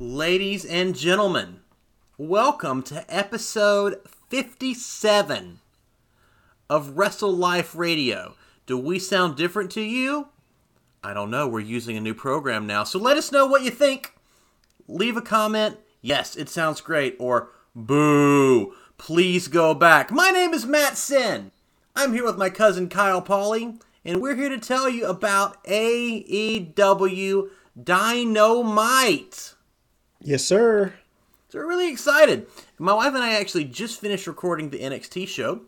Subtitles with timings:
[0.00, 1.58] Ladies and gentlemen,
[2.16, 5.58] welcome to episode 57
[6.70, 8.36] of Wrestle Life Radio.
[8.64, 10.28] Do we sound different to you?
[11.02, 11.48] I don't know.
[11.48, 12.84] We're using a new program now.
[12.84, 14.14] So let us know what you think.
[14.86, 15.78] Leave a comment.
[16.00, 17.16] Yes, it sounds great.
[17.18, 18.74] Or boo.
[18.98, 20.12] Please go back.
[20.12, 21.50] My name is Matt Sin.
[21.96, 27.48] I'm here with my cousin Kyle Pauly, and we're here to tell you about AEW
[27.82, 29.54] Dynamite.
[30.20, 30.94] Yes, sir.
[31.48, 32.46] So we're really excited.
[32.78, 35.62] My wife and I actually just finished recording the NXT show,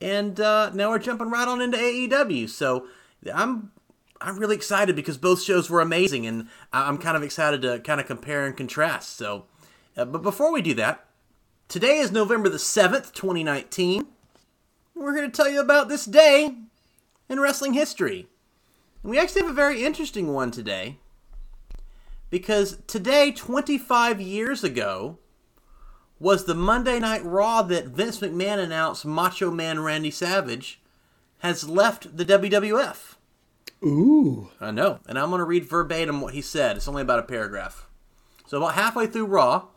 [0.00, 2.48] and uh, now we're jumping right on into AEW.
[2.48, 2.86] So
[3.32, 3.72] I'm
[4.20, 8.00] I'm really excited because both shows were amazing, and I'm kind of excited to kind
[8.00, 9.16] of compare and contrast.
[9.16, 9.44] So,
[9.96, 11.04] uh, but before we do that,
[11.68, 14.06] today is November the seventh, 2019.
[14.94, 16.54] We're going to tell you about this day
[17.28, 18.28] in wrestling history.
[19.02, 20.98] And we actually have a very interesting one today
[22.30, 25.18] because today, 25 years ago,
[26.18, 30.80] was the Monday Night Raw that Vince McMahon announced Macho Man Randy Savage
[31.38, 33.16] has left the WWF.
[33.82, 34.50] Ooh.
[34.60, 35.00] I know.
[35.08, 36.76] And I'm going to read verbatim what he said.
[36.76, 37.86] It's only about a paragraph.
[38.46, 39.68] So, about halfway through Raw,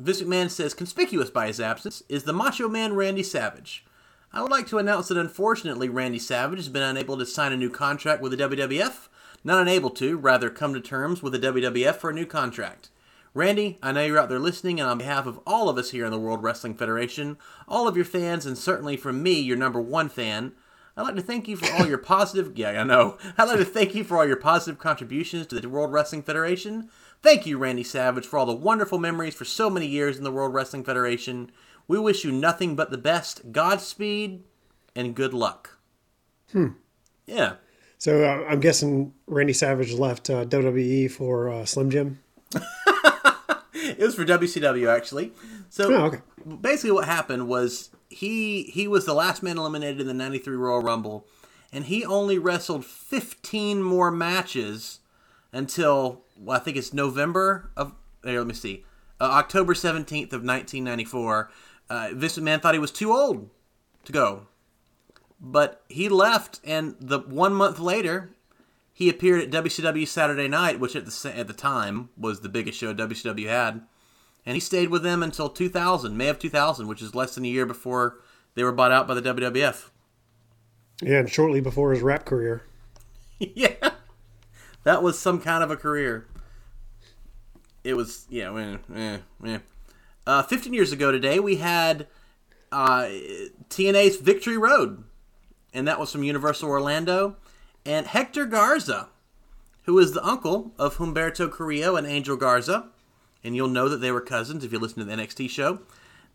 [0.00, 3.84] Vince McMahon says, conspicuous by his absence is the Macho Man Randy Savage.
[4.32, 7.56] I would like to announce that unfortunately Randy Savage has been unable to sign a
[7.56, 9.08] new contract with the WWF
[9.46, 12.90] not unable to, rather come to terms with the WWF for a new contract.
[13.32, 16.04] Randy, I know you're out there listening, and on behalf of all of us here
[16.04, 19.80] in the World Wrestling Federation, all of your fans, and certainly from me, your number
[19.80, 20.52] one fan,
[20.96, 22.52] I'd like to thank you for all your positive.
[22.56, 23.18] Yeah, I know.
[23.38, 26.88] I'd like to thank you for all your positive contributions to the World Wrestling Federation.
[27.22, 30.32] Thank you, Randy Savage, for all the wonderful memories for so many years in the
[30.32, 31.52] World Wrestling Federation.
[31.86, 33.52] We wish you nothing but the best.
[33.52, 34.42] Godspeed
[34.96, 35.78] and good luck.
[36.50, 36.68] Hmm.
[37.26, 37.56] Yeah.
[37.98, 42.20] So uh, I'm guessing Randy Savage left uh, WWE for uh, Slim Jim.
[43.74, 45.32] it was for WCW actually.
[45.70, 46.20] So oh, okay.
[46.60, 50.82] basically, what happened was he he was the last man eliminated in the '93 Royal
[50.82, 51.26] Rumble,
[51.72, 55.00] and he only wrestled 15 more matches
[55.52, 57.92] until well, I think it's November of.
[58.24, 58.84] Here, let me see,
[59.20, 61.50] uh, October 17th of 1994.
[61.88, 63.48] Uh, Vince McMahon thought he was too old
[64.04, 64.48] to go,
[65.40, 68.30] but he left, and the one month later,
[68.92, 72.78] he appeared at WCW Saturday Night, which at the at the time was the biggest
[72.78, 73.82] show WCW had,
[74.46, 77.48] and he stayed with them until 2000, May of 2000, which is less than a
[77.48, 78.20] year before
[78.54, 79.90] they were bought out by the WWF.
[81.02, 82.62] Yeah, and shortly before his rap career.
[83.38, 83.90] yeah,
[84.84, 86.26] that was some kind of a career.
[87.84, 89.58] It was, yeah, eh, eh, eh.
[90.26, 92.08] Uh, 15 years ago today, we had
[92.72, 93.08] uh,
[93.68, 95.04] TNA's Victory Road
[95.76, 97.36] and that was from Universal Orlando.
[97.84, 99.08] And Hector Garza,
[99.82, 102.88] who is the uncle of Humberto Carrillo and Angel Garza,
[103.44, 105.80] and you'll know that they were cousins if you listen to the NXT show.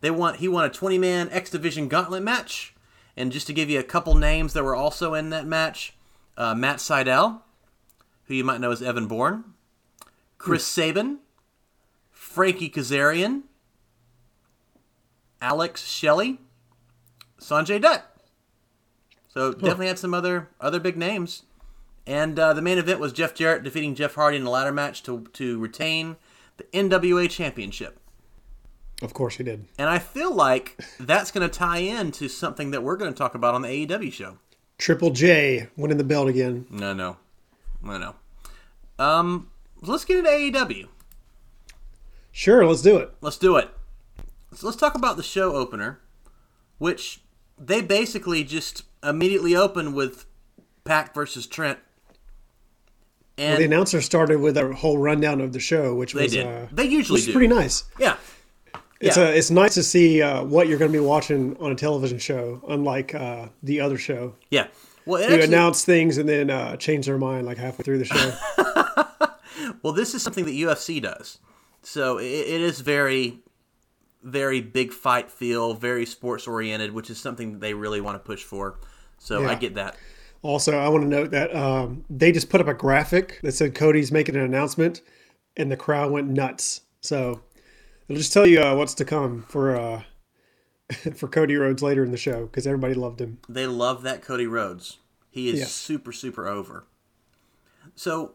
[0.00, 0.34] They won.
[0.34, 2.74] He won a 20-man X Division Gauntlet match,
[3.16, 5.94] and just to give you a couple names that were also in that match,
[6.36, 7.42] uh, Matt Sydal,
[8.24, 9.44] who you might know as Evan Bourne,
[10.38, 11.18] Chris Sabin,
[12.10, 13.42] Frankie Kazarian,
[15.40, 16.38] Alex Shelley,
[17.38, 18.11] Sanjay Dutt.
[19.32, 21.44] So definitely had some other other big names.
[22.06, 25.02] And uh, the main event was Jeff Jarrett defeating Jeff Hardy in a ladder match
[25.04, 26.16] to to retain
[26.58, 27.98] the NWA Championship.
[29.00, 29.66] Of course he did.
[29.78, 33.34] And I feel like that's going to tie into something that we're going to talk
[33.34, 34.38] about on the AEW show.
[34.78, 36.66] Triple J winning the belt again.
[36.70, 37.16] No, no,
[37.82, 38.14] no, no.
[39.04, 39.50] Um,
[39.80, 40.88] let's get into AEW.
[42.30, 43.12] Sure, let's do it.
[43.20, 43.70] Let's do it.
[44.54, 46.00] So let's talk about the show opener,
[46.78, 47.20] which
[47.58, 50.26] they basically just immediately opened with
[50.84, 51.78] Pac versus Trent.
[53.38, 56.32] And well, the announcer started with a whole rundown of the show, which they was
[56.32, 56.46] did.
[56.46, 57.32] Uh, they usually was do.
[57.32, 57.84] pretty nice.
[57.98, 58.16] Yeah,
[59.00, 59.28] it's yeah.
[59.28, 62.18] a it's nice to see uh, what you're going to be watching on a television
[62.18, 64.34] show, unlike uh, the other show.
[64.50, 64.68] Yeah,
[65.06, 68.04] well, you actually, announce things and then uh, change their mind like halfway through the
[68.04, 69.76] show.
[69.82, 71.38] well, this is something that UFC does,
[71.82, 73.40] so it, it is very,
[74.22, 78.20] very big fight feel, very sports oriented, which is something that they really want to
[78.20, 78.78] push for.
[79.22, 79.50] So yeah.
[79.50, 79.96] I get that.
[80.42, 83.76] Also, I want to note that um, they just put up a graphic that said
[83.76, 85.00] Cody's making an announcement,
[85.56, 86.80] and the crowd went nuts.
[87.00, 87.40] So
[88.08, 90.02] it'll just tell you uh, what's to come for uh,
[91.14, 93.38] for Cody Rhodes later in the show because everybody loved him.
[93.48, 94.98] They love that Cody Rhodes.
[95.30, 95.72] He is Yes.
[95.72, 96.84] super super over.
[97.94, 98.32] So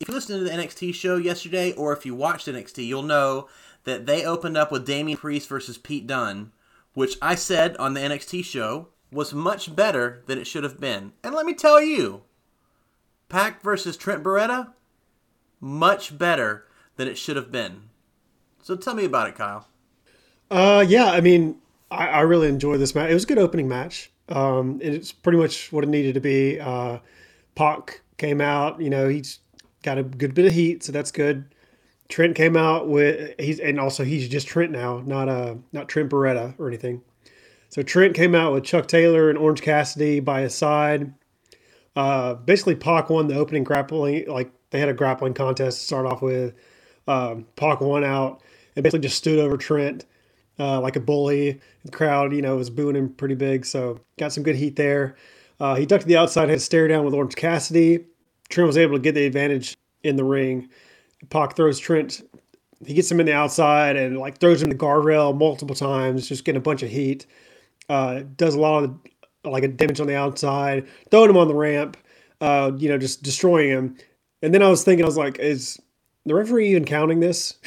[0.00, 3.48] if you listened to the NXT show yesterday, or if you watched NXT, you'll know
[3.84, 6.50] that they opened up with Damian Priest versus Pete Dunne,
[6.94, 11.12] which I said on the NXT show was much better than it should have been.
[11.22, 12.22] And let me tell you,
[13.28, 14.72] Pac versus Trent Beretta,
[15.60, 16.66] much better
[16.96, 17.90] than it should have been.
[18.62, 19.68] So tell me about it, Kyle.
[20.50, 21.56] Uh, yeah, I mean,
[21.90, 23.10] I, I really enjoyed this match.
[23.10, 24.10] It was a good opening match.
[24.28, 26.58] Um, it's pretty much what it needed to be.
[26.58, 26.98] Uh,
[27.54, 29.40] Pac came out, you know, he's
[29.82, 31.46] got a good bit of heat, so that's good.
[32.08, 36.10] Trent came out with he's and also he's just Trent now, not uh not Trent
[36.10, 37.02] Beretta or anything.
[37.76, 41.12] So Trent came out with Chuck Taylor and Orange Cassidy by his side.
[41.94, 44.26] Uh, basically, Pac won the opening grappling.
[44.26, 46.54] Like they had a grappling contest to start off with.
[47.06, 48.40] Um, Pac won out
[48.74, 50.06] and basically just stood over Trent
[50.58, 51.60] uh, like a bully.
[51.84, 53.66] The crowd, you know, was booing him pretty big.
[53.66, 55.14] So got some good heat there.
[55.60, 58.06] Uh, he ducked to the outside, had a stare down with Orange Cassidy.
[58.48, 60.70] Trent was able to get the advantage in the ring.
[61.28, 62.22] Pac throws Trent.
[62.86, 66.46] He gets him in the outside and like throws him the guardrail multiple times, just
[66.46, 67.26] getting a bunch of heat.
[67.88, 68.98] Uh, does a lot of
[69.44, 71.96] like a damage on the outside, throwing him on the ramp,
[72.40, 73.96] uh, you know, just destroying him.
[74.42, 75.80] And then I was thinking, I was like, is
[76.24, 77.54] the referee even counting this?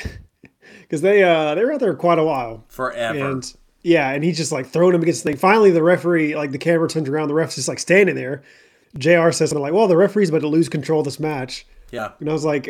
[0.82, 3.32] Because they uh, they were out there quite a while, Forever.
[3.32, 5.38] and yeah, and he's just like throwing him against the thing.
[5.38, 8.42] Finally, the referee, like the camera turns around, the ref's just like standing there.
[8.98, 9.30] Jr.
[9.30, 12.12] says something like, "Well, the referee's about to lose control of this match," yeah.
[12.20, 12.68] and I was like,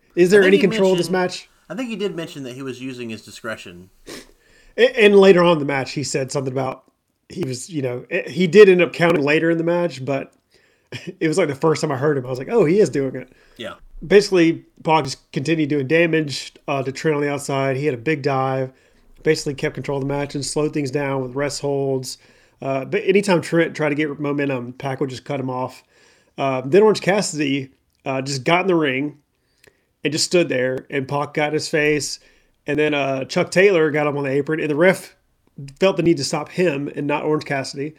[0.16, 2.80] "Is there any control of this match?" I think he did mention that he was
[2.80, 3.90] using his discretion.
[4.76, 6.84] And later on in the match, he said something about
[7.28, 10.34] he was, you know, he did end up counting later in the match, but
[11.20, 12.90] it was like the first time I heard him, I was like, "Oh, he is
[12.90, 13.74] doing it." Yeah.
[14.06, 17.76] basically Pac just continued doing damage uh, to Trent on the outside.
[17.76, 18.72] He had a big dive,
[19.22, 22.18] basically kept control of the match and slowed things down with rest holds.
[22.60, 25.82] Uh, but anytime Trent tried to get momentum, Pac would just cut him off.
[26.38, 27.70] Uh, then Orange Cassidy
[28.04, 29.18] uh, just got in the ring
[30.04, 32.18] and just stood there, and Pac got in his face.
[32.66, 35.16] And then uh, Chuck Taylor got him on the apron, and the ref
[35.80, 37.94] felt the need to stop him and not Orange Cassidy.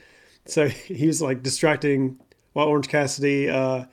[0.46, 2.20] So he was like distracting
[2.54, 3.86] while Orange Cassidy uh,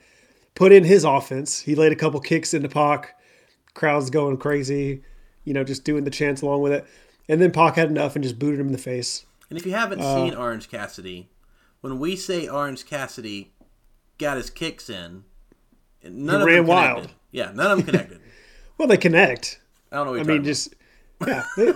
[0.55, 1.61] put in his offense.
[1.61, 3.17] He laid a couple kicks into Pac.
[3.75, 5.03] Crowd's going crazy,
[5.45, 6.85] you know, just doing the chants along with it.
[7.29, 9.25] And then Pac had enough and just booted him in the face.
[9.49, 11.29] And if you haven't Uh, seen Orange Cassidy,
[11.81, 13.53] when we say Orange Cassidy
[14.19, 15.25] got his kicks in,
[16.05, 16.69] none of ran them connected.
[16.69, 17.15] wild.
[17.33, 18.21] Yeah, none of them connected.
[18.79, 19.61] Well, they connect.
[19.93, 20.75] I don't know what I mean, talking just
[21.27, 21.73] yeah, they,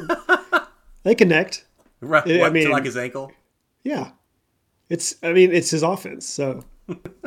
[1.03, 1.59] they connect.
[1.59, 1.65] about.
[2.01, 3.33] Right, I what, to mean- like his ankle.
[3.83, 4.11] Yeah,
[4.91, 5.15] it's.
[5.23, 6.27] I mean, it's his offense.
[6.27, 6.63] So,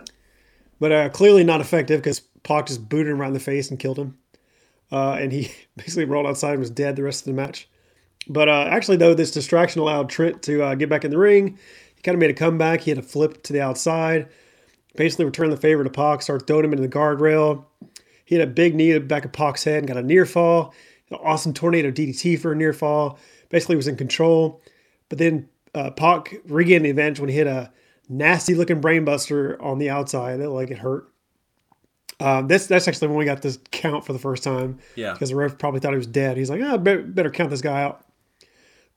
[0.79, 3.79] but uh, clearly not effective because Pac just booted him right in the face and
[3.79, 4.17] killed him.
[4.91, 7.67] Uh, and he basically rolled outside and was dead the rest of the match.
[8.29, 11.57] But uh, actually, though, this distraction allowed Trent to uh, get back in the ring.
[11.95, 12.81] He kind of made a comeback.
[12.81, 14.27] He had a flip to the outside,
[14.95, 17.65] basically returned the favor to Pac, started throwing him into the guardrail.
[18.27, 20.25] He had a big knee to the back of Pac's head and got a near
[20.25, 20.73] fall.
[21.09, 23.17] An awesome tornado DDT for a near fall.
[23.49, 24.61] Basically, was in control.
[25.09, 27.71] But then uh, Pac regained the advantage when he hit a
[28.09, 30.37] nasty looking brainbuster on the outside.
[30.37, 31.09] That like it hurt.
[32.19, 34.79] Um, that's that's actually when we got this count for the first time.
[34.95, 35.13] Yeah.
[35.13, 36.35] Because the ref probably thought he was dead.
[36.35, 38.03] He's like, oh, better, better count this guy out.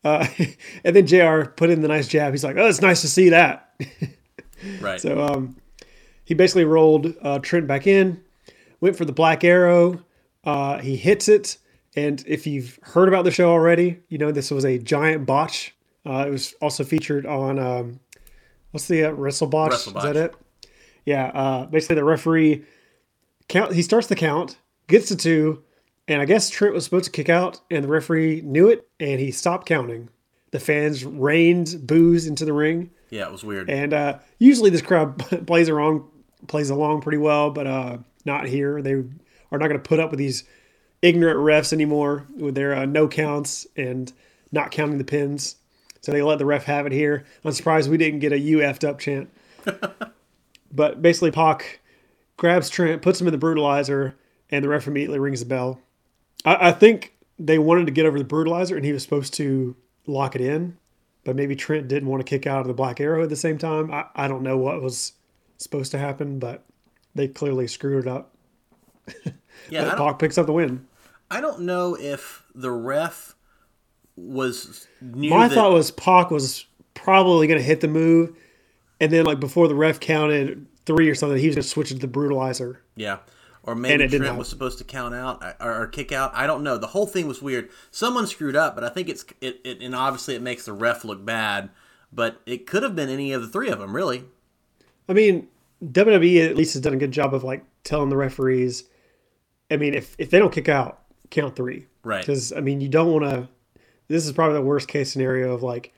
[0.02, 0.26] Uh,
[0.84, 1.48] and then Jr.
[1.50, 2.32] put in the nice jab.
[2.32, 3.74] He's like, oh, it's nice to see that.
[4.80, 5.00] Right.
[5.00, 5.56] So um,
[6.22, 8.22] he basically rolled uh, Trent back in,
[8.80, 10.02] went for the black arrow.
[10.44, 11.58] Uh, he hits it.
[11.96, 15.74] And if you've heard about the show already, you know this was a giant botch.
[16.06, 18.00] Uh, it was also featured on um,
[18.70, 19.72] what's the uh, wrestle botch?
[19.72, 20.34] Wrestle Is that it?
[21.04, 21.26] Yeah.
[21.26, 22.64] Uh, basically, the referee
[23.48, 23.74] count.
[23.74, 24.56] He starts the count,
[24.86, 25.64] gets to two,
[26.06, 29.20] and I guess Trent was supposed to kick out, and the referee knew it, and
[29.20, 30.08] he stopped counting.
[30.52, 32.90] The fans rained boos into the ring.
[33.10, 33.68] yeah, it was weird.
[33.68, 36.08] And uh, usually this crowd plays along
[36.46, 38.82] plays along pretty well, but uh, not here.
[38.82, 40.44] They are not going to put up with these
[41.02, 44.12] ignorant refs anymore with their uh, no counts and
[44.52, 45.56] not counting the pins.
[46.00, 47.26] So they let the ref have it here.
[47.44, 49.30] I'm surprised we didn't get a "you effed up" chant.
[50.72, 51.80] but basically, Pac
[52.36, 54.14] grabs Trent, puts him in the brutalizer,
[54.50, 55.80] and the ref immediately rings the bell.
[56.44, 59.76] I, I think they wanted to get over the brutalizer, and he was supposed to
[60.06, 60.78] lock it in
[61.24, 63.58] but maybe Trent didn't want to kick out of the Black Arrow at the same
[63.58, 63.90] time.
[63.90, 65.12] I, I don't know what was
[65.58, 66.64] supposed to happen, but
[67.14, 68.34] they clearly screwed it up.
[69.08, 69.14] yeah,
[69.82, 70.86] I But don't, Pac picks up the win.
[71.30, 73.34] I don't know if the ref
[74.16, 78.36] was My that, thought was Pac was probably going to hit the move,
[79.00, 81.90] and then like before the ref counted three or something, he was going to switch
[81.90, 82.78] it to the brutalizer.
[82.96, 83.18] Yeah.
[83.62, 86.32] Or maybe Trent was supposed to count out uh, or, or kick out.
[86.34, 86.78] I don't know.
[86.78, 87.68] The whole thing was weird.
[87.90, 91.04] Someone screwed up, but I think it's it, it and obviously it makes the ref
[91.04, 91.68] look bad.
[92.12, 94.24] But it could have been any of the three of them, really.
[95.08, 95.48] I mean,
[95.84, 98.84] WWE at least has done a good job of like telling the referees.
[99.70, 101.86] I mean, if if they don't kick out, count three.
[102.02, 102.20] Right.
[102.20, 103.48] Because I mean, you don't want to.
[104.08, 105.92] This is probably the worst case scenario of like,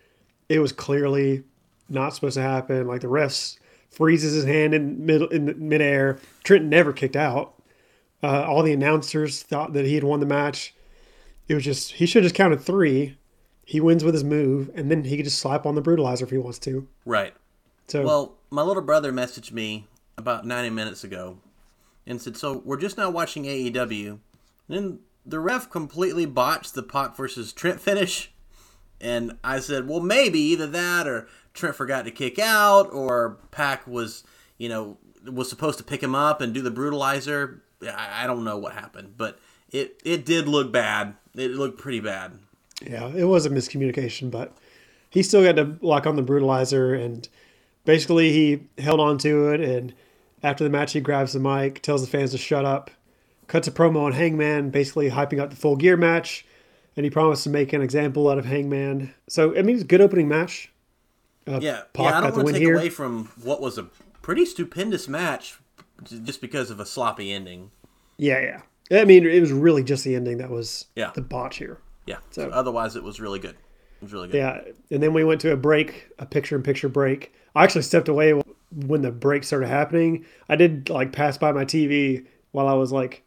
[0.49, 1.45] it was clearly
[1.89, 2.87] not supposed to happen.
[2.87, 3.59] Like the refs
[3.91, 6.19] freezes his hand in mid in midair.
[6.45, 7.55] Trent never kicked out.
[8.23, 10.75] Uh, all the announcers thought that he had won the match.
[11.49, 13.17] It was just he should have just counted three.
[13.65, 16.31] He wins with his move, and then he could just slap on the brutalizer if
[16.31, 16.87] he wants to.
[17.05, 17.35] Right.
[17.93, 21.37] So Well, my little brother messaged me about 90 minutes ago
[22.07, 24.09] and said, So we're just now watching AEW.
[24.09, 24.21] And
[24.69, 28.33] then the ref completely botched the Pac versus Trent finish.
[28.99, 33.87] And I said, Well, maybe either that or Trent forgot to kick out or Pac
[33.87, 34.25] was,
[34.57, 34.97] you know,
[35.31, 37.61] was supposed to pick him up and do the brutalizer.
[37.83, 39.39] I, I don't know what happened, but
[39.71, 41.15] it, it did look bad.
[41.35, 42.39] It looked pretty bad.
[42.83, 44.57] Yeah, it was a miscommunication, but
[45.11, 47.29] he still got to lock on the brutalizer, and
[47.85, 49.61] basically he held on to it.
[49.61, 49.95] And
[50.43, 52.91] after the match, he grabs the mic, tells the fans to shut up,
[53.47, 56.45] cuts a promo on Hangman, basically hyping up the full gear match,
[56.97, 59.15] and he promised to make an example out of Hangman.
[59.29, 60.71] So I mean, it's a good opening match.
[61.47, 62.19] Uh, Yeah, Pac yeah.
[62.19, 62.75] I don't want to take here.
[62.77, 63.85] away from what was a
[64.23, 65.59] pretty stupendous match,
[66.25, 67.71] just because of a sloppy ending.
[68.17, 68.41] Yeah,
[68.91, 69.01] yeah.
[69.01, 71.11] I mean, it was really just the ending that was Yeah.
[71.15, 71.79] the botch here.
[72.07, 72.19] Yeah.
[72.31, 73.57] So- otherwise, it was really good.
[73.57, 74.37] It was really good.
[74.37, 74.61] Yeah,
[74.91, 77.33] and then we went to a break, a picture-in-picture break.
[77.55, 78.41] I actually stepped away
[78.75, 80.25] when the break started happening.
[80.49, 83.23] I did like pass by my TV while I was like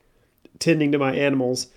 [0.59, 1.67] tending to my animals,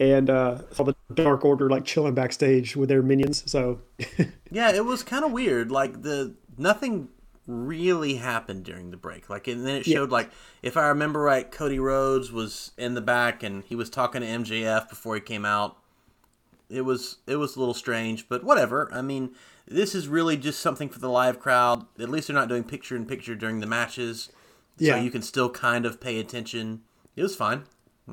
[0.00, 3.48] and uh, saw the Dark Order like chilling backstage with their minions.
[3.50, 3.80] So
[4.50, 5.70] Yeah, it was kind of weird.
[5.70, 7.08] Like the nothing
[7.46, 9.28] really happened during the break.
[9.28, 10.30] Like and then it showed like
[10.62, 14.26] if I remember right, Cody Rhodes was in the back and he was talking to
[14.26, 15.78] MJF before he came out.
[16.70, 18.88] It was it was a little strange, but whatever.
[18.92, 19.34] I mean,
[19.66, 21.86] this is really just something for the live crowd.
[21.98, 24.30] At least they're not doing picture in picture during the matches.
[24.78, 24.94] Yeah.
[24.94, 26.82] So you can still kind of pay attention.
[27.16, 27.64] It was fine.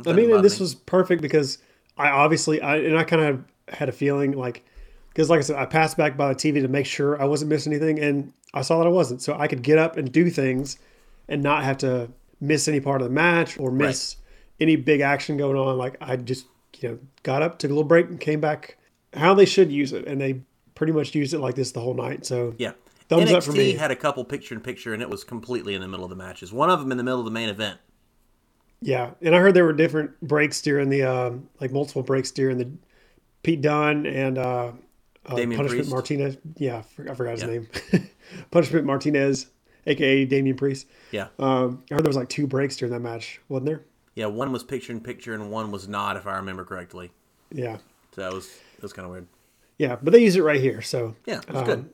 [0.05, 1.58] I mean, this was perfect because
[1.98, 4.63] I obviously I and I kind of had a feeling like
[5.10, 7.50] because like I said, I passed back by the TV to make sure I wasn't
[7.50, 9.22] missing anything, and I saw that I wasn't.
[9.22, 10.77] So I could get up and do things
[11.27, 14.15] and not have to miss any part of the match or miss
[14.60, 15.77] any big action going on.
[15.77, 16.46] Like I just
[16.79, 18.77] you know got up, took a little break, and came back.
[19.13, 20.41] How they should use it, and they
[20.82, 22.26] pretty much used it like this the whole night.
[22.26, 22.72] So Yeah.
[23.08, 23.74] Thumbs NXT up for me.
[23.74, 26.16] had a couple picture in picture, and it was completely in the middle of the
[26.16, 26.52] matches.
[26.52, 27.78] One of them in the middle of the main event.
[28.82, 32.58] Yeah, and I heard there were different breaks during the um, like multiple breaks during
[32.58, 32.72] the
[33.44, 34.72] Pete Dunne and uh, uh,
[35.36, 35.92] Punishment Priest.
[35.92, 36.38] Martinez.
[36.58, 37.48] Yeah, I I forgot his Yeah.
[37.48, 37.68] name.
[38.52, 39.48] Punishment Martinez,
[39.86, 40.88] aka Damian Priest.
[41.12, 41.28] Yeah.
[41.38, 43.84] Um, I heard there was like two breaks during that match, wasn't there?
[44.16, 47.12] Yeah, one was picture in picture and one was not, if I remember correctly.
[47.52, 47.78] Yeah,
[48.16, 48.48] So that was
[48.78, 49.28] that was kind of weird.
[49.82, 50.82] Yeah, but they use it right here.
[50.82, 51.90] So Yeah, it was Um, good.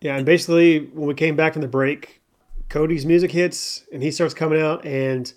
[0.00, 2.20] yeah, and basically when we came back from the break,
[2.68, 5.32] Cody's music hits and he starts coming out, and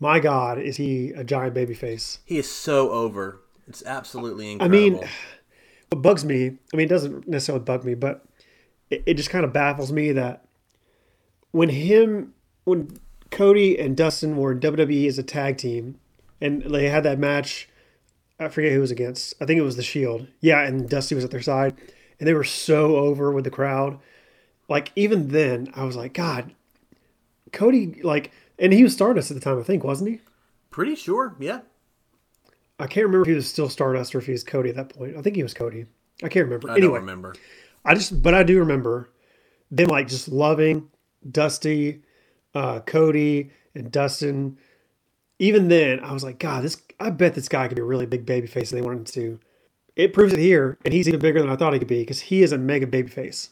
[0.00, 2.20] my God, is he a giant baby face?
[2.24, 3.40] He is so over.
[3.66, 4.76] It's absolutely incredible.
[4.78, 4.94] I mean,
[5.90, 8.24] what bugs me, I mean, it doesn't necessarily bug me, but
[8.88, 10.46] it, it just kind of baffles me that
[11.50, 12.32] when him,
[12.64, 12.98] when
[13.30, 15.98] Cody and Dustin were in WWE as a tag team,
[16.40, 17.68] and they had that match,
[18.38, 19.34] I forget who was against.
[19.40, 20.28] I think it was the Shield.
[20.40, 21.76] Yeah, and Dusty was at their side,
[22.18, 23.98] and they were so over with the crowd.
[24.68, 26.52] Like even then, I was like, God,
[27.52, 30.20] Cody, like, and he was Stardust at the time, I think, wasn't he?
[30.78, 31.34] pretty sure.
[31.40, 31.60] Yeah.
[32.78, 34.90] I can't remember if he was still Stardust or if he was Cody at that
[34.90, 35.16] point.
[35.16, 35.86] I think he was Cody.
[36.22, 36.70] I can't remember.
[36.70, 37.34] I anyway, don't remember.
[37.84, 39.10] I just, but I do remember
[39.72, 40.88] them like just loving
[41.28, 42.02] Dusty,
[42.54, 44.58] uh, Cody, and Dustin.
[45.40, 46.80] Even then, I was like, God, this.
[47.00, 48.72] I bet this guy could be a really big baby face.
[48.72, 49.38] And they wanted to.
[49.96, 52.20] It proves it here, and he's even bigger than I thought he could be because
[52.20, 53.50] he is a mega baby face.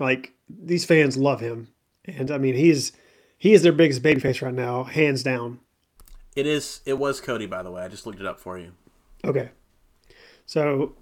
[0.00, 1.68] Like these fans love him,
[2.04, 2.92] and I mean, he's
[3.38, 5.60] he is their biggest baby face right now, hands down.
[6.34, 6.80] It is.
[6.84, 7.82] It was Cody, by the way.
[7.82, 8.72] I just looked it up for you.
[9.24, 9.50] Okay.
[10.46, 10.94] So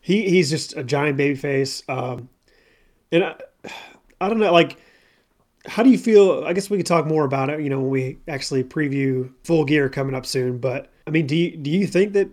[0.00, 1.82] he he's just a giant baby face.
[1.88, 2.30] Um,
[3.12, 3.34] and I,
[4.20, 4.78] I don't know, like,
[5.66, 6.44] how do you feel?
[6.44, 9.64] I guess we could talk more about it, you know, when we actually preview Full
[9.64, 10.58] Gear coming up soon.
[10.58, 12.28] But I mean, do you do you think that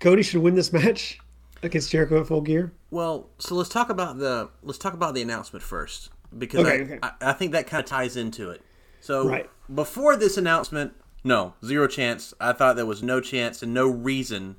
[0.00, 1.20] Cody should win this match
[1.62, 2.72] against Jericho at Full Gear?
[2.90, 6.82] Well, so let's talk about the let's talk about the announcement first because Okay, I,
[6.82, 6.98] okay.
[7.02, 8.62] I, I think that kind of ties into it.
[9.00, 9.48] So Right.
[9.72, 12.34] before this announcement, no zero chance.
[12.40, 14.56] I thought there was no chance and no reason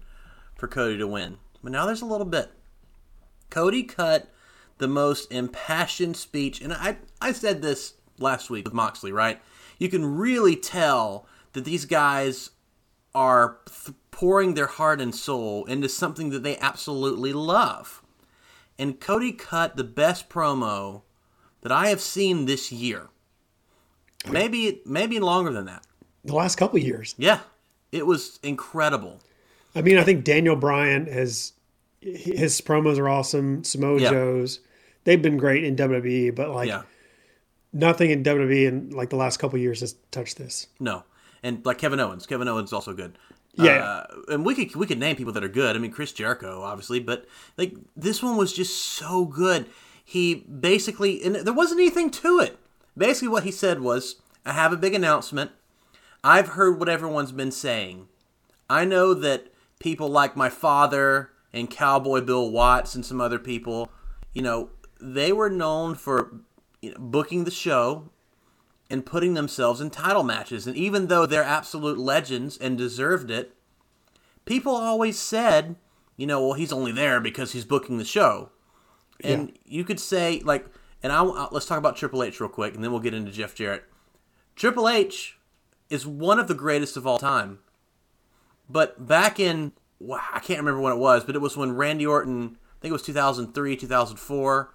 [0.55, 2.51] for Cody to win, but now there's a little bit.
[3.49, 4.31] Cody cut
[4.77, 9.11] the most impassioned speech, and I I said this last week with Moxley.
[9.11, 9.41] Right,
[9.77, 12.51] you can really tell that these guys
[13.13, 18.01] are th- pouring their heart and soul into something that they absolutely love.
[18.79, 21.01] And Cody cut the best promo
[21.61, 23.09] that I have seen this year.
[24.29, 25.83] Maybe maybe longer than that.
[26.23, 27.15] The last couple of years.
[27.17, 27.39] Yeah.
[27.91, 29.19] It was incredible.
[29.75, 31.53] I mean, I think Daniel Bryan has
[32.01, 33.63] his promos are awesome.
[33.63, 34.09] Samoa Yeah.
[34.11, 34.59] Joe's,
[35.03, 36.83] they've been great in WWE, but like Yeah.
[37.73, 40.67] nothing in WWE in like the last couple of years has touched this.
[40.79, 41.03] No.
[41.43, 42.25] And like Kevin Owens.
[42.25, 43.17] Kevin Owens is also good.
[43.55, 43.83] Yeah.
[43.83, 45.75] Uh, and we could we could name people that are good.
[45.75, 47.25] I mean, Chris Jericho, obviously, but
[47.57, 49.67] like this one was just so good.
[50.03, 52.57] He basically, and there wasn't anything to it.
[52.97, 55.51] Basically, what he said was, "I have a big announcement.
[56.23, 58.07] I've heard what everyone's been saying.
[58.69, 59.47] I know that
[59.79, 63.91] people like my father and Cowboy Bill Watts and some other people,
[64.33, 64.69] you know,
[65.01, 66.41] they were known for
[66.81, 68.09] you know, booking the show
[68.91, 70.67] and putting themselves in title matches.
[70.67, 73.55] And even though they're absolute legends and deserved it,
[74.45, 75.77] people always said,
[76.17, 78.51] you know, well, he's only there because he's booking the show.
[79.23, 79.55] And Yeah.
[79.65, 80.65] you could say, like,
[81.01, 83.55] and I, let's talk about Triple H real quick, and then we'll get into Jeff
[83.55, 83.85] Jarrett.
[84.55, 85.39] Triple H
[85.89, 87.59] is one of the greatest of all time.
[88.69, 92.05] But back in, wow, I can't remember when it was, but it was when Randy
[92.05, 94.73] Orton, I think it was 2003, 2004,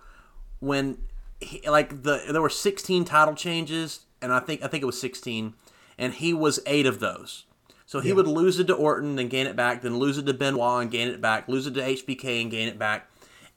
[0.60, 0.98] when
[1.40, 5.00] he, like the there were 16 title changes, and I think I think it was
[5.00, 5.54] 16,
[5.96, 7.44] and he was eight of those.
[7.86, 10.34] So he would lose it to Orton, then gain it back, then lose it to
[10.34, 13.08] Benoit and gain it back, lose it to HBK and gain it back,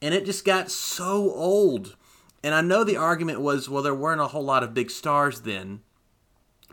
[0.04, 1.96] and it just got so old.
[2.44, 5.42] And I know the argument was, well, there weren't a whole lot of big stars
[5.42, 5.82] then,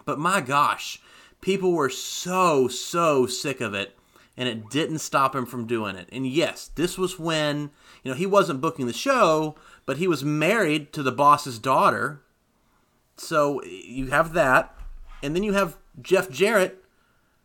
[0.05, 1.01] but my gosh,
[1.41, 3.97] people were so, so sick of it,
[4.37, 6.11] and it didn't stop him from doing it.
[6.13, 7.71] And yes, this was when,
[8.05, 12.21] you know, he wasn't booking the show, but he was married to the boss's daughter.
[13.17, 14.75] So you have that.
[15.23, 16.85] And then you have Jeff Jarrett,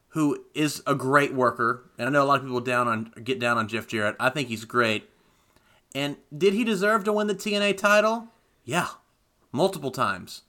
[0.09, 1.89] who is a great worker.
[1.97, 4.15] And I know a lot of people down on get down on Jeff Jarrett.
[4.19, 5.09] I think he's great.
[5.93, 8.27] And did he deserve to win the TNA title?
[8.63, 8.87] Yeah,
[9.51, 10.43] multiple times.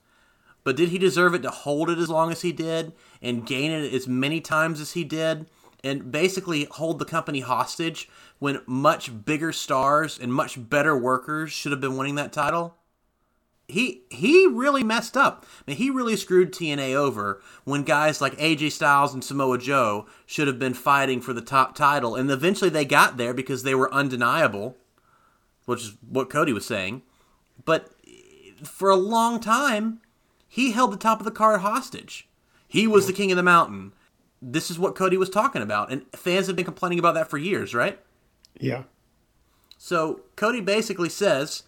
[0.65, 3.73] But did he deserve it to hold it as long as he did and gain
[3.73, 5.47] it as many times as he did
[5.83, 11.73] and basically hold the company hostage when much bigger stars and much better workers should
[11.73, 12.77] have been winning that title?
[13.73, 15.47] He he really messed up.
[15.47, 20.07] I mean, he really screwed TNA over when guys like AJ Styles and Samoa Joe
[20.27, 23.75] should have been fighting for the top title, and eventually they got there because they
[23.75, 24.77] were undeniable,
[25.65, 27.01] which is what Cody was saying.
[27.65, 27.91] But
[28.63, 30.03] for a long time,
[30.47, 32.29] he held the top of the card hostage.
[32.69, 33.95] He was the king of the mountain.
[34.43, 37.39] This is what Cody was talking about, and fans have been complaining about that for
[37.39, 37.99] years, right?
[38.61, 38.83] Yeah.
[39.79, 41.63] So Cody basically says,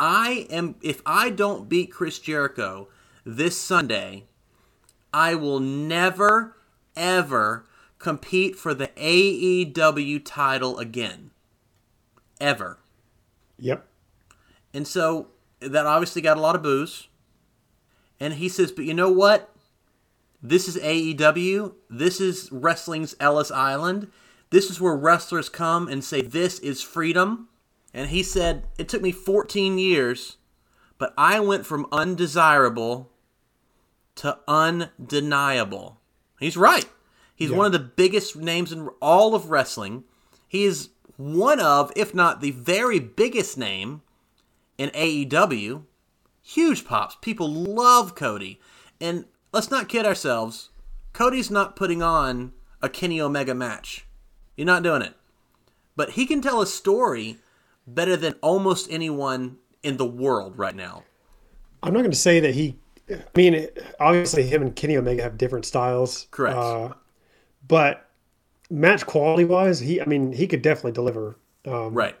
[0.00, 2.88] I am if I don't beat Chris Jericho
[3.24, 4.24] this Sunday,
[5.12, 6.56] I will never
[6.96, 7.66] ever
[7.98, 11.30] compete for the AEW title again.
[12.40, 12.78] Ever.
[13.58, 13.86] Yep.
[14.72, 15.28] And so
[15.60, 17.08] that obviously got a lot of boos.
[18.18, 19.54] And he says, but you know what?
[20.42, 21.74] This is AEW.
[21.90, 24.10] This is wrestling's Ellis Island.
[24.48, 27.49] This is where wrestlers come and say, this is freedom.
[27.92, 30.36] And he said, it took me 14 years,
[30.98, 33.10] but I went from undesirable
[34.16, 36.00] to undeniable.
[36.38, 36.88] He's right.
[37.34, 37.56] He's Yeah.
[37.56, 40.04] one of the biggest names in all of wrestling.
[40.46, 44.02] He is one of, if not the very biggest name
[44.78, 45.84] in AEW.
[46.42, 47.16] Huge pops.
[47.20, 48.60] People love Cody.
[49.00, 50.70] And let's not kid ourselves.
[51.12, 54.06] Cody's not putting on a Kenny Omega match.
[54.56, 55.14] You're not doing it.
[55.96, 57.38] But he can tell a story
[57.94, 61.04] better than almost anyone in the world right now.
[61.82, 62.76] I'm not going to say that he.
[63.10, 63.66] I mean,
[63.98, 66.28] obviously, him and Kenny Omega have different styles.
[66.30, 66.56] Correct.
[66.56, 66.90] Uh,
[67.66, 68.08] but
[68.70, 70.00] match quality wise, he.
[70.00, 71.36] I mean, he could definitely deliver.
[71.66, 72.16] Um, Right.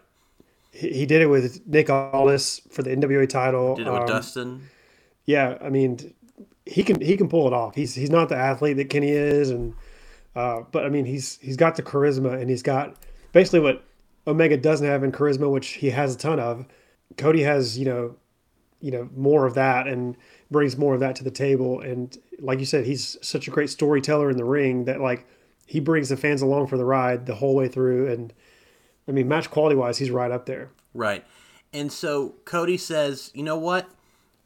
[0.72, 3.76] he, he did it with Nick Aldis for the NWA title.
[3.76, 4.68] Did it with Um, Dustin.
[5.26, 6.12] Yeah, I mean,
[6.66, 7.74] he can he can pull it off.
[7.74, 9.74] He's he's not the athlete that Kenny is, and
[10.34, 12.96] uh, but I mean, he's he's got the charisma, and he's got
[13.32, 13.84] basically what
[14.30, 16.66] Omega doesn't have in charisma, which he has a ton of.
[17.16, 18.16] Cody has you know,
[18.80, 20.16] you know more of that, and
[20.50, 21.80] brings more of that to the table.
[21.80, 25.26] And like you said, he's such a great storyteller in the ring that like
[25.66, 28.08] he brings the fans along for the ride the whole way through.
[28.12, 28.32] And
[29.06, 30.70] I mean, match quality wise, he's right up there.
[30.94, 31.24] Right.
[31.72, 33.88] And so Cody says, you know what?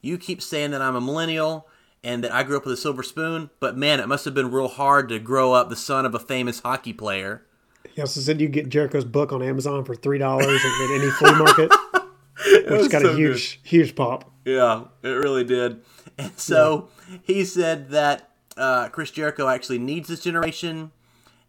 [0.03, 1.67] You keep saying that I'm a millennial
[2.03, 4.51] and that I grew up with a silver spoon, but man, it must have been
[4.51, 7.47] real hard to grow up the son of a famous hockey player.
[7.93, 11.35] He also said you get Jericho's book on Amazon for three dollars at any flea
[11.35, 11.71] market,
[12.69, 14.31] which got so a huge, huge pop.
[14.45, 15.83] Yeah, it really did.
[16.19, 16.89] And so
[17.23, 20.93] he said that uh, Chris Jericho actually needs this generation.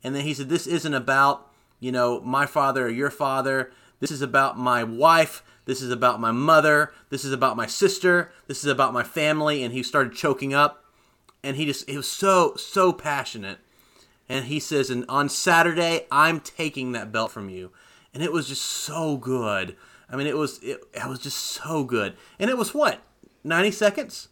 [0.03, 3.71] And then he said, This isn't about, you know, my father or your father.
[3.99, 5.43] This is about my wife.
[5.65, 6.93] This is about my mother.
[7.09, 8.31] This is about my sister.
[8.47, 9.63] This is about my family.
[9.63, 10.85] And he started choking up.
[11.43, 13.59] And he just, he was so, so passionate.
[14.27, 17.71] And he says, And on Saturday, I'm taking that belt from you.
[18.13, 19.75] And it was just so good.
[20.09, 22.15] I mean, it was, it, it was just so good.
[22.39, 23.01] And it was what?
[23.43, 24.29] 90 seconds?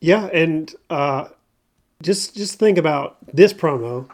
[0.00, 1.28] Yeah, and uh,
[2.02, 4.08] just just think about this promo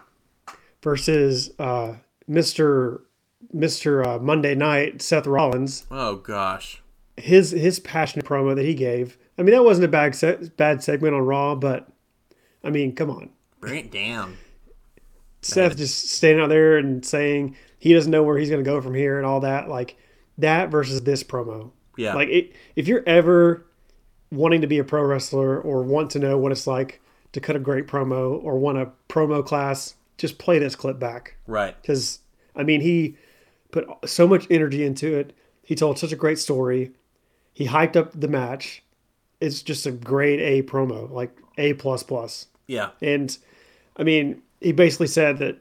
[0.83, 1.95] versus uh,
[2.31, 3.01] Mr.
[3.55, 4.07] Mr.
[4.07, 5.87] Uh, Monday Night Seth Rollins.
[5.91, 6.83] Oh gosh.
[7.17, 9.19] His his passionate promo that he gave.
[9.39, 11.89] I mean, that wasn't a bad se- bad segment on Raw, but
[12.63, 13.31] I mean, come on.
[13.61, 14.39] Bring it down.
[15.43, 18.81] Seth just standing out there and saying he doesn't know where he's going to go
[18.81, 19.69] from here and all that.
[19.69, 19.97] Like
[20.39, 21.71] that versus this promo.
[21.97, 22.15] Yeah.
[22.15, 23.67] Like it, if you're ever
[24.31, 27.01] wanting to be a pro wrestler or want to know what it's like
[27.33, 31.37] to cut a great promo or want a promo class, just play this clip back
[31.47, 31.81] right.
[31.83, 32.21] because
[32.55, 33.17] I mean he
[33.73, 35.35] put so much energy into it.
[35.63, 36.93] He told such a great story.
[37.53, 38.83] He hyped up the match.
[39.41, 42.47] It's just a grade A promo, like A plus plus.
[42.67, 42.91] Yeah.
[43.01, 43.37] And
[43.97, 45.59] I mean, he basically said that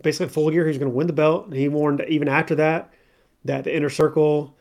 [0.00, 1.46] basically full gear he's going to win the belt.
[1.46, 2.92] And he warned even after that
[3.44, 4.56] that the inner circle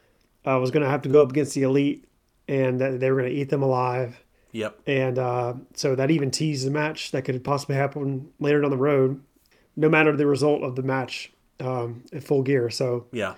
[0.46, 2.06] uh, was going to have to go up against the elite
[2.48, 4.24] and that they were going to eat them alive.
[4.52, 4.80] Yep.
[4.88, 8.78] And uh, so that even teased the match that could possibly happen later down the
[8.78, 9.22] road,
[9.76, 12.70] no matter the result of the match um, full gear.
[12.70, 13.36] So Yeah.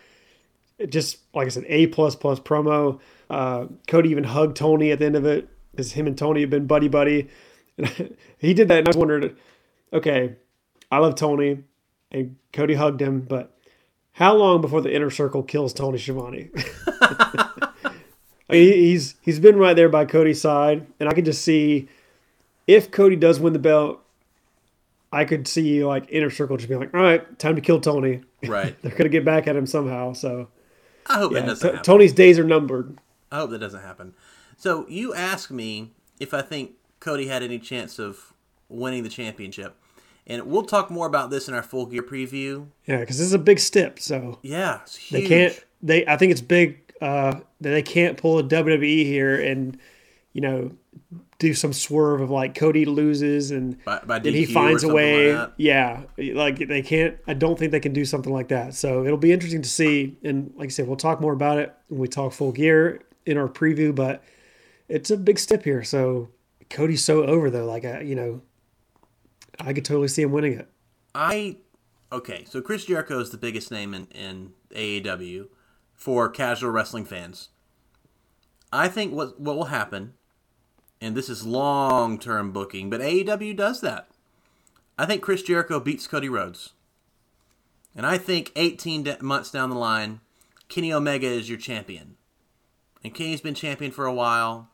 [0.80, 3.00] it just like I said, A plus plus promo.
[3.30, 6.50] Uh, Cody even hugged Tony at the end of it because him and Tony have
[6.50, 7.30] been buddy buddy.
[7.78, 7.88] And
[8.38, 9.36] he did that, and I was wondered,
[9.94, 10.36] okay,
[10.92, 11.64] I love Tony,
[12.12, 13.56] and Cody hugged him, but
[14.14, 16.50] how long before the inner circle kills Tony Schiavone?
[17.02, 17.72] I
[18.50, 21.88] mean, he's he's been right there by Cody's side, and I could just see
[22.68, 24.02] if Cody does win the belt,
[25.12, 28.22] I could see like inner circle just being like, all right, time to kill Tony.
[28.46, 28.76] Right.
[28.82, 30.12] They're gonna get back at him somehow.
[30.12, 30.50] So
[31.08, 31.84] I hope that doesn't T- happen.
[31.86, 32.98] Tony's days are numbered.
[33.32, 34.16] I hope that doesn't happen.
[34.58, 38.34] So you ask me if I think Cody had any chance of
[38.68, 39.78] winning the championship,
[40.28, 42.68] and we'll talk more about this in our full gear preview.
[42.86, 44.00] Yeah, because this is a big step.
[44.00, 45.66] So Yeah, it's they can't.
[45.82, 47.32] They I think it's big uh,
[47.62, 49.78] that they can't pull a WWE here and
[50.34, 50.72] you know
[51.40, 55.36] do some swerve of like Cody loses and By- by then he finds a way.
[55.36, 57.18] like yeah, like they can't.
[57.28, 58.76] I don't think they can do something like that.
[58.76, 60.18] So it'll be interesting to see.
[60.24, 63.38] And like I said, we'll talk more about it when we talk full gear in
[63.38, 63.94] our preview.
[63.94, 64.24] But
[64.88, 65.84] it's a big step here.
[65.84, 66.30] So
[66.70, 67.66] Cody's so over though.
[67.66, 68.42] Like I, you know,
[69.60, 70.70] I could totally see him winning it.
[71.14, 71.58] I
[72.12, 72.46] okay.
[72.46, 75.48] So Chris Jericho is the biggest name in, in AEW
[75.94, 77.50] for casual wrestling fans.
[78.72, 80.14] I think what what will happen,
[81.00, 84.08] and this is long term booking, but AEW does that.
[84.98, 86.74] I think Chris Jericho beats Cody Rhodes,
[87.96, 90.20] and I think 18 de- months down the line,
[90.70, 92.16] Kenny Omega is your champion,
[93.04, 94.70] and Kenny's been champion for a while,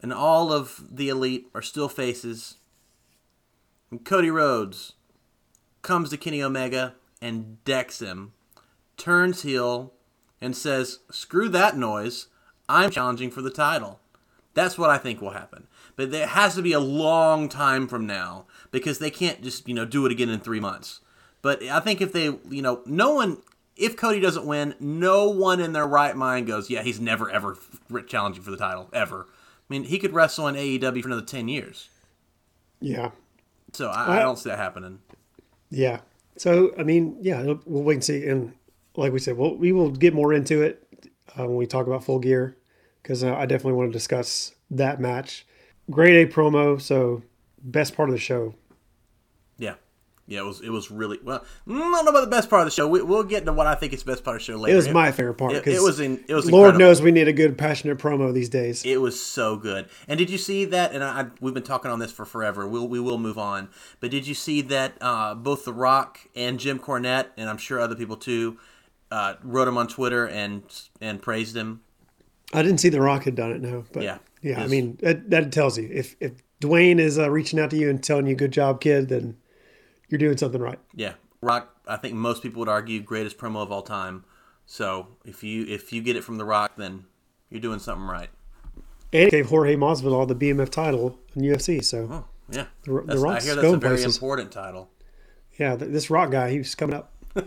[0.00, 2.57] and all of the elite are still faces.
[3.90, 4.94] And Cody Rhodes
[5.82, 8.32] comes to Kenny Omega and decks him,
[8.96, 9.92] turns heel,
[10.40, 12.28] and says, "Screw that noise!
[12.68, 14.00] I'm challenging for the title."
[14.54, 15.66] That's what I think will happen.
[15.96, 19.74] But it has to be a long time from now because they can't just you
[19.74, 21.00] know do it again in three months.
[21.42, 23.38] But I think if they you know no one
[23.76, 27.56] if Cody doesn't win, no one in their right mind goes, "Yeah, he's never ever
[28.06, 31.48] challenging for the title ever." I mean, he could wrestle in AEW for another ten
[31.48, 31.88] years.
[32.80, 33.10] Yeah.
[33.78, 34.98] So I, I don't see that happening.
[35.70, 36.00] Yeah.
[36.36, 38.26] So I mean, yeah, we'll wait and see.
[38.26, 38.52] And
[38.96, 40.82] like we said, we'll, we will get more into it
[41.38, 42.56] uh, when we talk about Full Gear
[43.00, 45.46] because uh, I definitely want to discuss that match.
[45.92, 46.80] Grade A promo.
[46.80, 47.22] So
[47.62, 48.56] best part of the show.
[50.30, 51.42] Yeah, it was it was really well.
[51.66, 52.86] I don't know about the best part of the show.
[52.86, 54.74] We, we'll get into what I think is the best part of the show later.
[54.74, 56.78] It was my favorite part It, because it was in, it was Lord incredible.
[56.80, 58.84] knows we need a good passionate promo these days.
[58.84, 59.88] It was so good.
[60.06, 60.92] And did you see that?
[60.92, 62.68] And I, I- we've been talking on this for forever.
[62.68, 63.70] We'll, we will move on.
[64.00, 67.80] But did you see that uh, both The Rock and Jim Cornette, and I'm sure
[67.80, 68.58] other people too,
[69.10, 70.62] uh, wrote him on Twitter and
[71.00, 71.80] and praised him?
[72.52, 73.62] I didn't see The Rock had done it.
[73.62, 74.18] No, but Yeah.
[74.42, 77.76] yeah, I mean that, that tells you if if Dwayne is uh, reaching out to
[77.78, 79.38] you and telling you "good job, kid," then
[80.08, 80.78] you're doing something right.
[80.94, 81.74] Yeah, Rock.
[81.86, 84.24] I think most people would argue greatest promo of all time.
[84.66, 87.04] So if you if you get it from The Rock, then
[87.50, 88.28] you're doing something right.
[89.12, 91.82] And gave Jorge Masvidal the BMF title in UFC.
[91.82, 92.66] So Oh, yeah.
[92.84, 94.16] The- the That's- I Rock's hear that's a very places.
[94.16, 94.90] important title.
[95.58, 97.12] yeah, th- this Rock guy, he's coming up.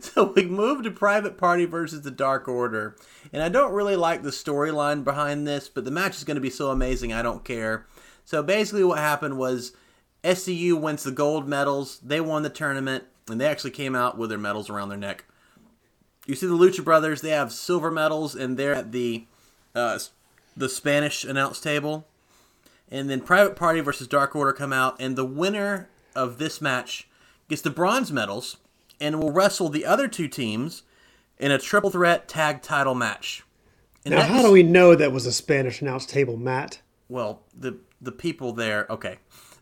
[0.00, 2.96] So we moved to Private Party versus the Dark Order.
[3.34, 6.40] And I don't really like the storyline behind this, but the match is going to
[6.40, 7.86] be so amazing, I don't care.
[8.24, 9.72] So basically, what happened was
[10.24, 11.98] SCU wins the gold medals.
[12.00, 15.24] They won the tournament, and they actually came out with their medals around their neck.
[16.26, 19.24] You see the Lucha Brothers, they have silver medals, and they're at the,
[19.74, 19.98] uh,
[20.56, 22.06] the Spanish announce table.
[22.90, 27.08] And then Private Party versus Dark Order come out, and the winner of this match
[27.48, 28.56] gets the bronze medals
[29.00, 30.82] and will wrestle the other two teams
[31.38, 33.44] in a triple threat tag title match.
[34.04, 36.80] And Now, how do we know that was a Spanish announce table, Matt?
[37.08, 38.86] well, the the people there.
[38.90, 39.18] Okay,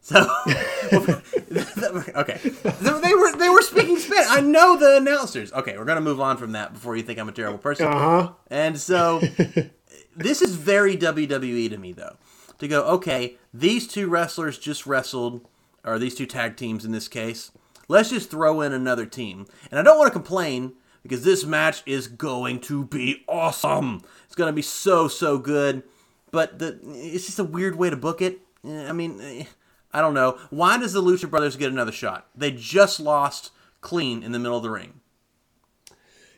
[0.07, 0.21] so
[0.93, 4.29] okay, they were they were speaking Spanish.
[4.31, 5.53] I know the announcers.
[5.53, 7.89] Okay, we're gonna move on from that before you think I'm a terrible person.
[7.89, 8.33] Uh huh.
[8.47, 9.19] And so
[10.17, 12.19] this is very WWE to me though.
[12.61, 15.45] To go, okay, these two wrestlers just wrestled,
[15.83, 17.51] or these two tag teams in this case.
[17.89, 19.47] Let's just throw in another team.
[19.73, 24.03] And I don't want to complain because this match is going to be awesome.
[24.27, 25.83] It's going to be so so good.
[26.31, 28.43] But the it's just a weird way to book it.
[28.65, 29.47] I mean,
[29.97, 30.39] I don't know.
[30.51, 32.27] Why does the Lucha Brothers get another shot?
[32.37, 35.01] They just lost clean in the middle of the ring.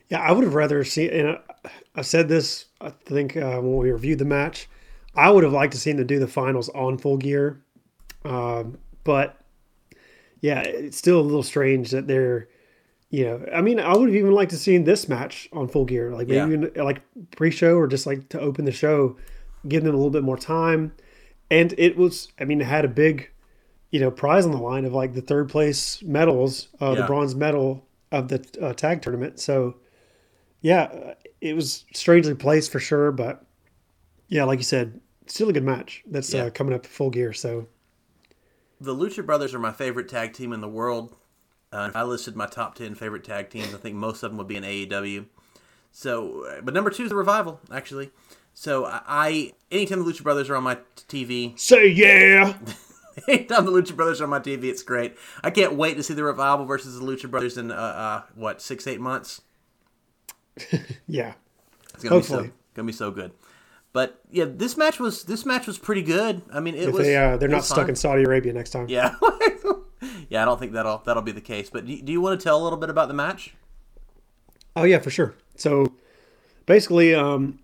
[0.08, 1.10] Yeah, I would have rather seen.
[1.10, 1.38] And
[1.96, 4.68] I said this, I think, uh, when we reviewed the match.
[5.16, 7.60] I would have liked to see them do the finals on full gear,
[8.24, 9.36] um, but
[10.40, 12.48] yeah, it's still a little strange that they're.
[13.10, 15.86] You know, I mean, I would have even liked to see this match on full
[15.86, 16.82] gear, like maybe Yeah.
[16.82, 17.00] like
[17.32, 19.16] pre-show or just like to open the show,
[19.66, 20.92] give them a little bit more time.
[21.50, 23.30] And it was, I mean, it had a big,
[23.90, 27.34] you know, prize on the line of like the third place medals, uh, the bronze
[27.34, 29.40] medal of the uh, tag tournament.
[29.40, 29.76] So,
[30.60, 33.44] yeah, it was strangely placed for sure, but
[34.28, 36.44] yeah, like you said, still a good match that's Yeah.
[36.44, 37.32] uh, coming up full gear.
[37.32, 37.66] So,
[38.80, 41.14] The Lucha Brothers are my favorite tag team in the world.
[41.72, 44.38] Uh, if I listed my top 10 favorite tag teams, I think most of them
[44.38, 45.26] would be in AEW.
[45.92, 48.10] So, uh, but number two is the Revival, actually.
[48.54, 52.56] So I, anytime the Lucha Brothers are on my t- TV, say yeah.
[53.28, 55.16] anytime the Lucha Brothers are on my TV, it's great.
[55.42, 58.60] I can't wait to see the Revival versus the Lucha Brothers in, uh, uh, what,
[58.62, 59.40] six, eight months?
[61.06, 61.34] Yeah.
[61.94, 62.52] It's gonna be so Hopefully.
[62.74, 63.32] gonna be so good.
[63.92, 66.42] But yeah, this match was this match was pretty good.
[66.52, 67.04] I mean, it If was.
[67.06, 67.88] they, uh, they're not stuck fine.
[67.90, 68.86] in Saudi Arabia next time.
[68.88, 69.14] Yeah,
[70.28, 70.42] yeah.
[70.42, 71.70] I don't think that'll that'll be the case.
[71.70, 73.54] But do, do you want to tell a little bit about the match?
[74.76, 75.34] Oh yeah, for sure.
[75.56, 75.92] So
[76.66, 77.58] basically, um,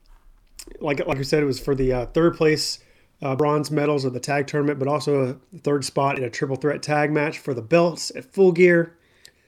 [0.81, 2.81] like like I said, it was for the uh, third place
[3.25, 6.57] uh, bronze medals of the tag tournament, but also a third spot in a triple
[6.57, 8.95] threat tag match for the belts at Full Gear.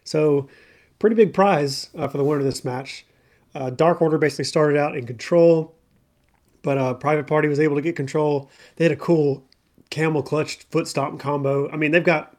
[0.03, 0.49] So
[0.99, 3.05] pretty big prize uh, for the winner of this match.
[3.55, 5.75] Uh, Dark Order basically started out in control,
[6.63, 8.51] but uh, Private Party was able to get control.
[8.77, 9.45] They had a cool
[9.91, 11.71] camel clutch foot stomp combo.
[11.71, 12.35] I mean, they've got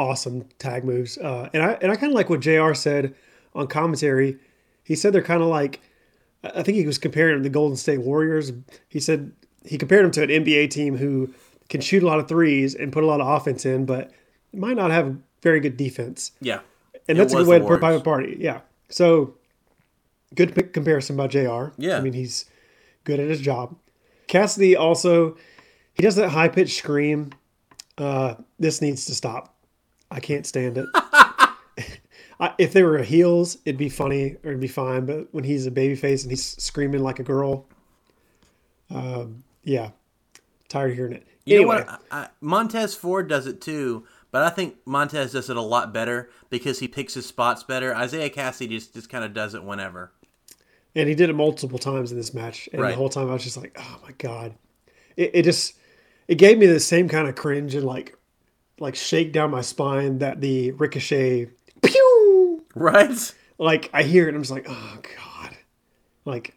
[0.00, 1.16] awesome tag moves.
[1.16, 2.74] Uh, and I and I kind of like what Jr.
[2.74, 3.14] said
[3.54, 4.36] on commentary.
[4.82, 5.80] He said they're kind of like
[6.42, 8.52] I I think he was comparing them to the Golden State Warriors.
[8.88, 9.32] He said
[9.64, 11.32] he compared him to an NBA team who
[11.68, 14.10] can shoot a lot of threes and put a lot of offense in, but
[14.52, 16.32] might not have very good defense.
[16.40, 16.60] Yeah,
[17.08, 17.80] And that's a good way to put.
[17.80, 18.36] Private Party.
[18.38, 18.60] Yeah.
[18.88, 19.34] So
[20.34, 21.68] good pick comparison by Jr.
[21.78, 21.96] Yeah.
[21.96, 22.44] I mean he's
[23.04, 23.76] good at his job.
[24.28, 25.36] Kassidy also
[25.94, 27.30] he does that high pitched scream.
[27.98, 29.54] Uh, this needs to stop.
[30.10, 30.86] I can't stand it.
[32.40, 35.06] I, if they were heels, it'd be funny or it'd be fine.
[35.06, 37.66] But when he's a baby face and he's screaming like a girl,
[38.90, 39.90] um, yeah,
[40.68, 41.26] tired of hearing it.
[41.44, 42.02] you anyway, know what?
[42.10, 46.30] I, Montez Ford does it too, but I think Montez does it a lot better
[46.50, 47.92] because he picks his spots better.
[48.00, 50.12] Isiah Kassidy just just kind of does it whenever.
[50.94, 52.90] and he did it multiple times in this match, and Right.
[52.90, 54.54] the whole time I was just like, oh my god,
[55.16, 55.74] it, it just
[56.28, 58.16] it gave me the same kind of cringe and like
[58.78, 61.50] like shake down my spine that the Ricochet
[61.82, 63.34] pew Right?
[63.58, 65.56] like I hear it and I'm just like, oh god.
[66.24, 66.54] Like,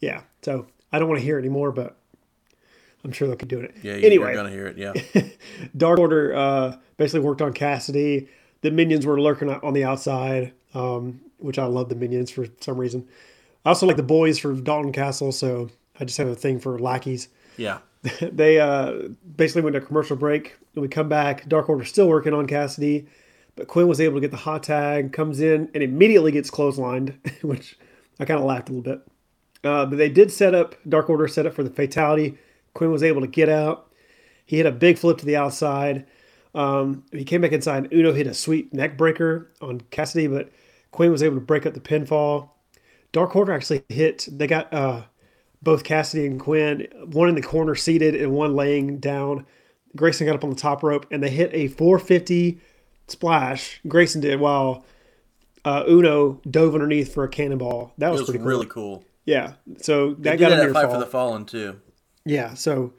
[0.00, 0.22] yeah.
[0.42, 1.96] So I don't want to hear it anymore, but
[3.04, 3.74] I'm sure they'll keep doing it.
[3.82, 3.96] Yeah.
[3.96, 4.76] you- anyway, you're gonna hear it.
[4.78, 4.92] Yeah.
[5.76, 8.28] Dark Order uh, basically worked on Kassidy.
[8.62, 12.76] The minions were lurking on the outside, um, which I love the minions for some
[12.76, 13.08] reason.
[13.64, 16.78] I also like the boys for Dalton Castle, so I just have a thing for
[16.78, 17.28] lackeys.
[17.56, 17.78] Yeah.
[18.20, 20.56] they uh, basically went to commercial break.
[20.74, 23.06] and we come back, Dark Order still working on Kassidy,
[23.56, 27.14] but Quinn was able to get the hot tag, comes in, and immediately gets clotheslined,
[27.42, 27.78] which
[28.18, 29.06] I kind of laughed a little bit.
[29.62, 32.38] Uh, but they did set up, Dark Order set up for the fatality.
[32.74, 33.92] Quinn was able to get out.
[34.46, 36.06] He hit a big flip to the outside.
[36.54, 37.92] Um, he came back inside.
[37.92, 40.50] Uno hit a sweet neck breaker on Kassidy, but
[40.90, 42.50] Quinn was able to break up the pinfall.
[43.12, 44.28] Dark Order actually hit.
[44.30, 45.02] They got uh,
[45.62, 49.46] both Kassidy and Quinn, one in the corner seated and one laying down.
[49.96, 52.60] Grayson got up on the top rope and they hit a 450
[53.08, 53.80] splash.
[53.88, 54.84] Grayson did while
[55.64, 57.92] uh, Uno dove underneath for a cannonball.
[57.98, 58.48] That was, was pretty cool.
[58.48, 59.04] really cool.
[59.24, 59.54] Yeah.
[59.78, 60.94] So They that did got a that near fight fall.
[60.94, 61.80] for the fallen too.
[62.24, 62.54] Yeah.
[62.54, 62.92] So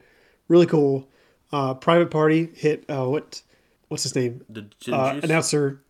[0.48, 1.08] really cool.
[1.52, 3.42] Uh, Private Party hit uh, what?
[3.88, 4.42] What's his name?
[4.48, 5.82] The Uh, announcer.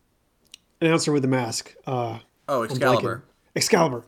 [0.80, 1.74] Announcer with the mask.
[1.86, 2.18] Uh,
[2.48, 3.22] oh, Excalibur.
[3.54, 4.04] Excalibur.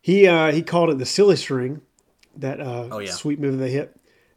[0.00, 1.80] He uh, he called it the silly string,
[2.36, 3.10] that uh, Oh, yeah.
[3.10, 3.94] sweet move they hit.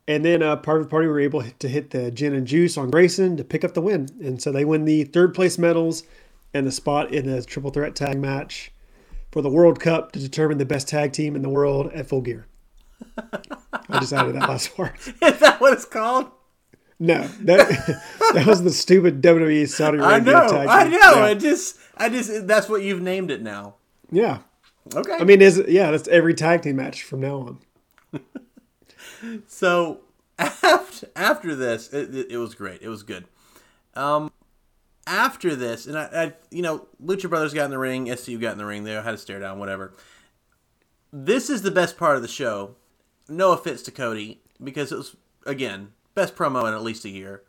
[0.08, 3.38] And then uh, Private Party were able to hit the gin and juice on Grayson
[3.38, 4.10] to pick up the win.
[4.20, 6.04] And so they win the third place medals
[6.56, 8.72] and the spot in the triple threat tag match
[9.32, 12.22] for the World Cup to determine the best tag team in the world at full
[12.22, 12.48] gear.
[13.92, 14.96] I just added that last part.
[15.08, 16.32] Is that what it's called?
[17.00, 17.68] No, that
[18.34, 20.68] that was the stupid WWE Saudi I Arabia know, tag.
[20.68, 20.98] I know.
[20.98, 21.28] Yeah.
[21.28, 23.76] It just, I just, that's what you've named it now.
[24.12, 24.40] yeah.
[24.96, 25.14] Okay.
[25.14, 27.58] I mean, is yeah, that's every tag team match from now
[28.14, 28.22] on.
[29.48, 30.00] So
[30.40, 32.82] after after this, it, it, it was great.
[32.82, 33.26] It was good.
[33.94, 34.32] Um,
[35.06, 38.54] after this, and I, I, you know, Lucha Brothers got in the ring, SCU got
[38.54, 38.84] in the ring.
[38.84, 39.94] They had a stare down, whatever.
[41.14, 42.76] This is the best part of the show.
[43.32, 45.16] No offense to Cody, because it was
[45.46, 47.44] again best promo in at least a year.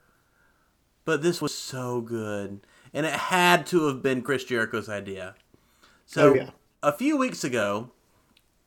[1.05, 2.61] But this was so good,
[2.95, 5.35] and it had to have been Chris Jericho's idea.
[6.07, 6.51] So Oh, yeah.
[6.83, 7.91] a few weeks ago,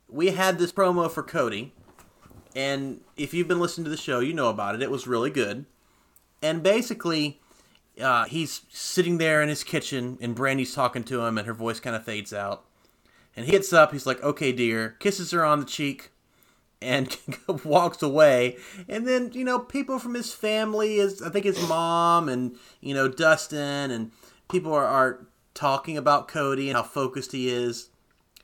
[0.08, 1.72] we had this promo for Cody,
[2.54, 4.82] and if you've been listening to the show, you know about it.
[4.82, 5.64] It was really good.
[6.42, 7.40] And basically,
[8.00, 11.80] uh, he's sitting there in his kitchen, and Brandi's talking to him, and her voice
[11.80, 12.64] kind of fades out.
[13.34, 16.10] And he gets up, he's like, okay, dear, kisses her on the cheek,
[16.82, 17.16] and
[17.64, 18.56] walks away.
[18.88, 22.94] And then, you know, people from his family, his, I think his mom, and, you
[22.94, 24.12] know, Dustin, and
[24.50, 27.90] people are, are talking about Cody and how focused he is.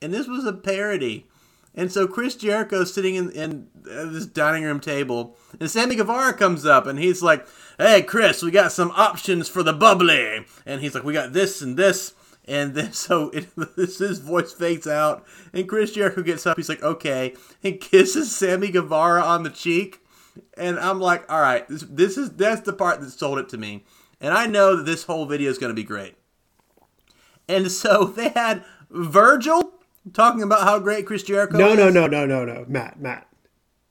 [0.01, 1.27] And this was a parody.
[1.75, 6.35] And so Chris Jericho's sitting in, in uh, this dining room table, and Sammy Guevara
[6.35, 7.47] comes up, and he's like,
[7.79, 11.63] "Hey, Chris, we got some options for the bubbly." And he's like, "We got this
[11.63, 12.13] and this."
[12.47, 16.57] And then so it, this his voice fades out, and Chris Jericho gets up.
[16.57, 20.01] He's like, "Okay," and kisses Sammy Guevara on the cheek.
[20.57, 23.59] And I'm like, "All right, this, this is that's the part that sold it to
[23.59, 23.85] me."
[24.21, 26.15] And I know that this whole video is going to be great.
[27.49, 29.73] And so they had Virgil
[30.13, 31.77] talking about how great Chris Jericho No, is.
[31.77, 33.27] no, no, no, no, no, Matt, Matt.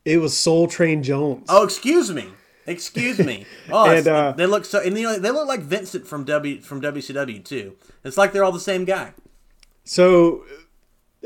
[0.05, 1.45] It was Soul Train Jones.
[1.49, 2.27] Oh, excuse me.
[2.71, 3.45] Excuse me.
[3.71, 6.59] Oh, And, uh, they look so, and you know, they look like Vincent from W
[6.61, 7.75] from WCW too.
[8.03, 9.13] It's like they're all the same guy.
[9.85, 10.43] So,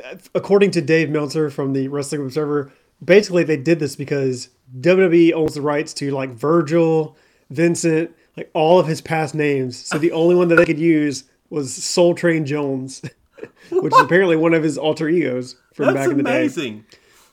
[0.03, 2.71] uh, according to Dave Meltzer from the Wrestling Observer,
[3.03, 7.17] basically they did this because WWE owns the rights to like Virgil,
[7.49, 9.77] Vincent, like all of his past names.
[9.77, 13.01] So the only one that they could use was Soul Train Jones,
[13.71, 16.47] which is apparently one of his alter egos from That's back in the day.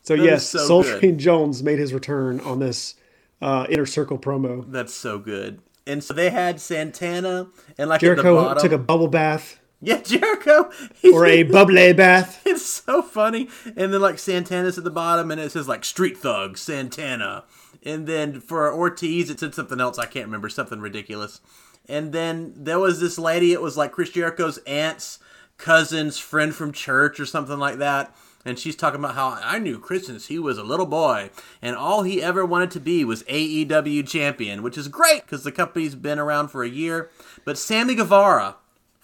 [0.02, 1.00] So That yes, so Soul good.
[1.00, 2.94] Train Jones made his return on this
[3.42, 4.64] uh, Inner Circle promo.
[4.70, 5.60] That's so good.
[5.86, 10.00] And so they had Santana and like at the Jericho took a bubble bath yeah,
[10.02, 10.70] Jericho.
[10.94, 12.40] He's, or a bubbly bath.
[12.52, 13.48] It's so funny.
[13.64, 17.44] And then like Santana's at the bottom, and it says like Street Thug Santana.
[17.82, 19.98] And then for Ortiz, it said something else.
[19.98, 21.40] I can't remember something ridiculous.
[21.88, 23.52] And then there was this lady.
[23.52, 25.18] It was like Chris Jericho's aunt's
[25.56, 28.14] cousin's friend from church or something like that.
[28.44, 31.76] And she's talking about how I knew Chris since he was a little boy, and
[31.76, 35.94] all he ever wanted to be was AEW champion, which is great because the company's
[35.94, 37.08] been around for a year.
[37.44, 38.56] But Sammy Guevara,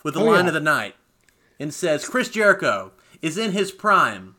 [0.02, 0.48] with the Oh, line yeah.
[0.48, 0.96] of the night,
[1.60, 2.90] and says Chris Jericho
[3.22, 4.34] is in his prime.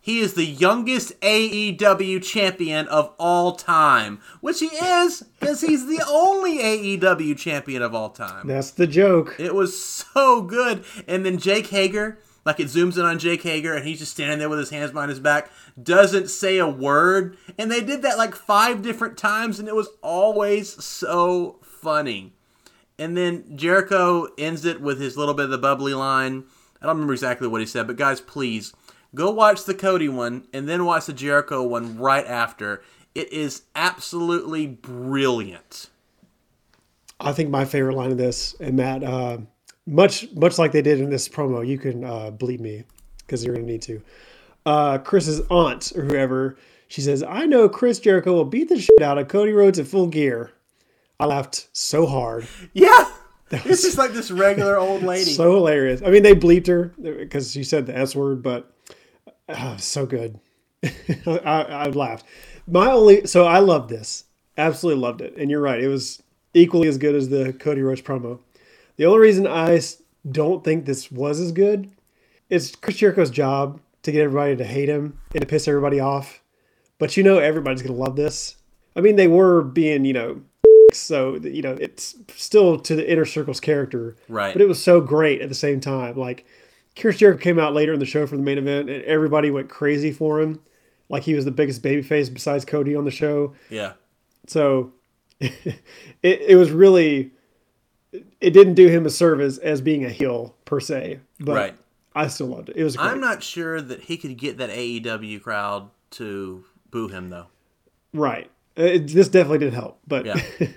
[0.00, 6.02] He is the youngest AEW champion of all time, which he is because he's the
[6.06, 8.46] only AEW champion of all time.
[8.46, 9.34] That's the joke.
[9.38, 10.84] It was so good.
[11.08, 14.38] And then Jake Hager, like it zooms in on Jake Hager, and he's just standing
[14.38, 15.50] there with his hands behind his back,
[15.82, 17.36] doesn't say a word.
[17.58, 22.32] And they did that like five different times, and it was always so funny.
[22.98, 26.44] And then Jericho ends it with his little bit of the bubbly line.
[26.80, 28.72] I don't remember exactly what he said, but guys, please
[29.14, 32.82] go watch the Cody one and then watch the Jericho one right after.
[33.14, 35.88] It is absolutely brilliant.
[37.20, 39.38] I think my favorite line of this, and Matt, uh,
[39.86, 42.84] much much like they did in this promo, you can uh, bleep me
[43.18, 44.02] because you're gonna need to.
[44.66, 46.56] Uh, Chris's aunt or whoever,
[46.88, 49.86] she says, "I know Chris Jericho will beat the shit out of Cody Rhodes at
[49.86, 50.52] Full Gear."
[51.20, 53.08] I laughed so hard, Yeah.
[53.50, 55.30] It's was just like this regular old lady.
[55.34, 56.02] so hilarious.
[56.02, 58.74] I mean, they bleeped her because she said the S word, but
[59.48, 60.40] uh, so good.
[60.82, 62.26] I, I laughed.
[62.66, 64.24] My only, so I loved this,
[64.56, 66.22] absolutely loved it, and you're right, it was
[66.54, 68.40] equally as good as the Cody Rhodes promo.
[68.96, 69.80] The only reason I
[70.30, 71.90] don't think this was as good
[72.48, 76.40] is Chris Jericho's job to get everybody to hate him and to piss everybody off.
[76.98, 78.56] But you know, everybody's gonna love this.
[78.96, 80.42] I mean, they were being, you know,
[80.92, 84.52] so you know, it's still to the inner circle's character, Right.
[84.52, 86.16] But it was so great at the same time.
[86.16, 86.46] Like
[86.96, 89.68] Chris Jericho came out later in the show for the main event, and everybody went
[89.68, 90.60] crazy for him,
[91.08, 93.54] like he was the biggest babyface besides Cody on the show.
[93.68, 93.94] yeah.
[94.46, 94.92] So
[95.40, 95.82] it,
[96.22, 97.32] it was really
[98.44, 101.74] it didn't do him a service as being a heel per se, but Right.
[102.14, 102.76] I still loved it.
[102.76, 103.06] It was great.
[103.08, 107.46] I'm not sure that he could get that AEW crowd to boo him though.
[108.12, 108.50] right.
[108.78, 110.40] Uh, it, this definitely didn't help, but Yeah.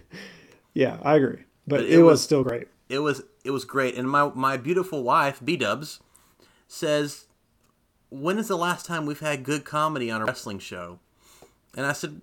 [0.74, 1.44] yeah, I agree.
[1.68, 2.68] But, But it, it was, was- still great.
[2.90, 3.96] It was it was great.
[3.96, 6.00] And my my beautiful wife, B Dubs,
[6.68, 7.26] says,
[8.10, 11.00] When is the last time we've had good comedy on a wrestling show?
[11.76, 12.22] And I said,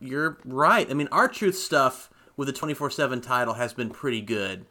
[0.00, 0.90] You're right.
[0.90, 4.64] I mean, R-Truth stuff with the 24 7 title has been pretty good.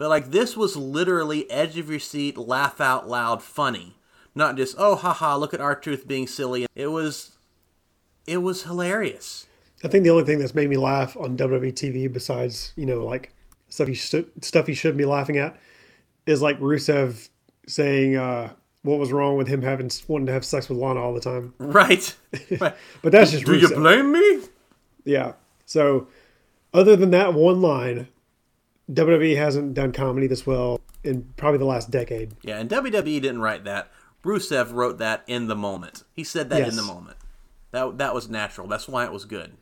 [0.00, 3.98] But like this was literally edge of your seat, laugh out loud, funny.
[4.34, 6.66] Not just, oh, haha, look at R-Truth being silly.
[6.74, 7.32] It was,
[8.26, 9.46] it was hilarious.
[9.84, 13.04] I think the only thing that's made me laugh on WWE TV, besides you know
[13.04, 13.34] like
[13.68, 15.60] stuff you should, stuff you shouldn't be laughing at,
[16.24, 17.28] is like Rusev
[17.66, 21.12] saying uh, what was wrong with him having wanting to have sex with Lana all
[21.12, 21.52] the time.
[21.58, 22.16] Right.
[22.58, 22.74] right.
[23.02, 24.40] But that's just Do you blame me?
[25.04, 25.34] Yeah.
[25.66, 26.08] So,
[26.72, 28.08] other than that one line,
[28.92, 32.34] WWE hasn't done comedy this well in probably the last decade.
[32.42, 33.90] Yeah, and WWE didn't write that.
[34.24, 36.04] Rusev wrote that in the moment.
[36.12, 36.70] He said that Yes.
[36.70, 37.16] in the moment.
[37.70, 38.66] That that was natural.
[38.66, 39.52] That's why it was good.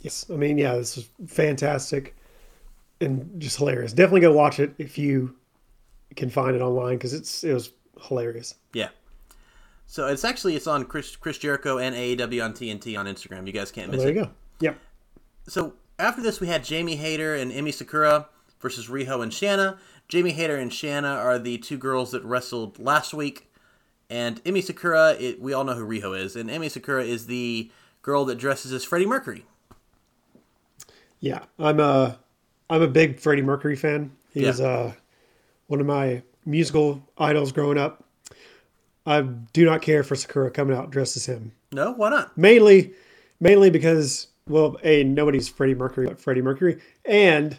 [0.00, 0.26] Yes.
[0.30, 2.14] I mean, yeah, this is fantastic
[3.00, 3.92] and just hilarious.
[3.92, 5.34] Definitely go watch it if you
[6.16, 7.70] can find it online because it's it was
[8.02, 8.54] hilarious.
[8.72, 8.88] Yeah.
[9.86, 13.46] So it's actually it's on Chris Chris Jericho and AEW on TNT on Instagram.
[13.46, 14.14] You guys can't oh, miss There it.
[14.14, 14.34] There you go.
[14.60, 14.78] Yep.
[15.48, 18.28] So after this, we had Jamie Hayter and Emi Sakura
[18.60, 19.78] versus Riho and Shanna.
[20.08, 23.50] Jamie Hayter and Shanna are the two girls that wrestled last week,
[24.08, 27.70] and Emi Sakura, it, we all know who Riho is, and Emi Sakura is the
[28.02, 29.44] girl that dresses as Freddie Mercury.
[31.20, 32.18] Yeah, I'm a
[32.70, 34.12] I'm a big Freddie Mercury fan.
[34.32, 34.66] He's Yeah.
[34.66, 34.92] uh,
[35.66, 38.04] one of my musical idols growing up.
[39.04, 41.52] I do not care for Sakura coming out dressed as him.
[41.72, 42.36] No, why not?
[42.38, 42.92] Mainly,
[43.40, 47.58] mainly because well, a nobody's Freddie Mercury but Freddie Mercury, and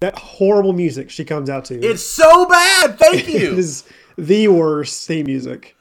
[0.00, 2.98] that horrible music she comes out to It's so bad.
[2.98, 3.54] Thank you.
[3.56, 3.84] is
[4.16, 5.76] the worst theme music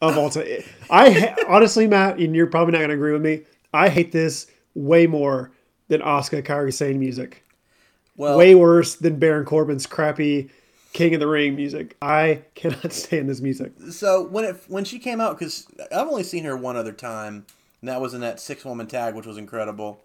[0.00, 0.46] of all time.
[0.90, 3.42] I ha- honestly, Matt, and you're probably not going to agree with me.
[3.72, 5.52] I hate this way more
[5.88, 7.44] than Asuka Kairi Sane music
[8.16, 10.50] well, way worse than Baron Corbin's crappy
[10.92, 11.96] King of the Ring music.
[12.00, 13.72] I cannot stand this music.
[13.90, 17.46] so when it when she came out, because I've only seen her one other time,
[17.84, 20.00] and that was in that six woman tag, which was incredible.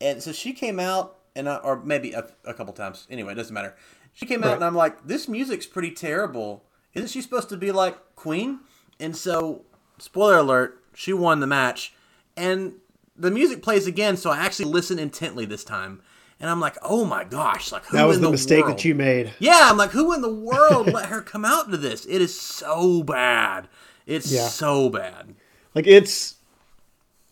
[0.00, 3.06] And so she came out, and I, or maybe a, a couple times.
[3.10, 3.76] Anyway, it doesn't matter.
[4.14, 4.54] She came out, Right.
[4.54, 6.64] and I'm like, this music's pretty terrible.
[6.94, 8.60] Isn't she supposed to be like Queen?
[8.98, 9.66] And so,
[9.98, 11.92] spoiler alert, she won the match,
[12.34, 12.76] and
[13.14, 14.16] the music plays again.
[14.16, 16.00] So I actually listen intently this time,
[16.40, 18.78] and I'm like, oh my gosh, like who That was the, the mistake world?
[18.78, 19.34] that you made.
[19.38, 22.06] Yeah, I'm like, who in the world let her come out to this?
[22.06, 23.68] It is so bad.
[24.06, 24.48] It's Yeah.
[24.48, 25.34] so bad.
[25.74, 26.36] Like it's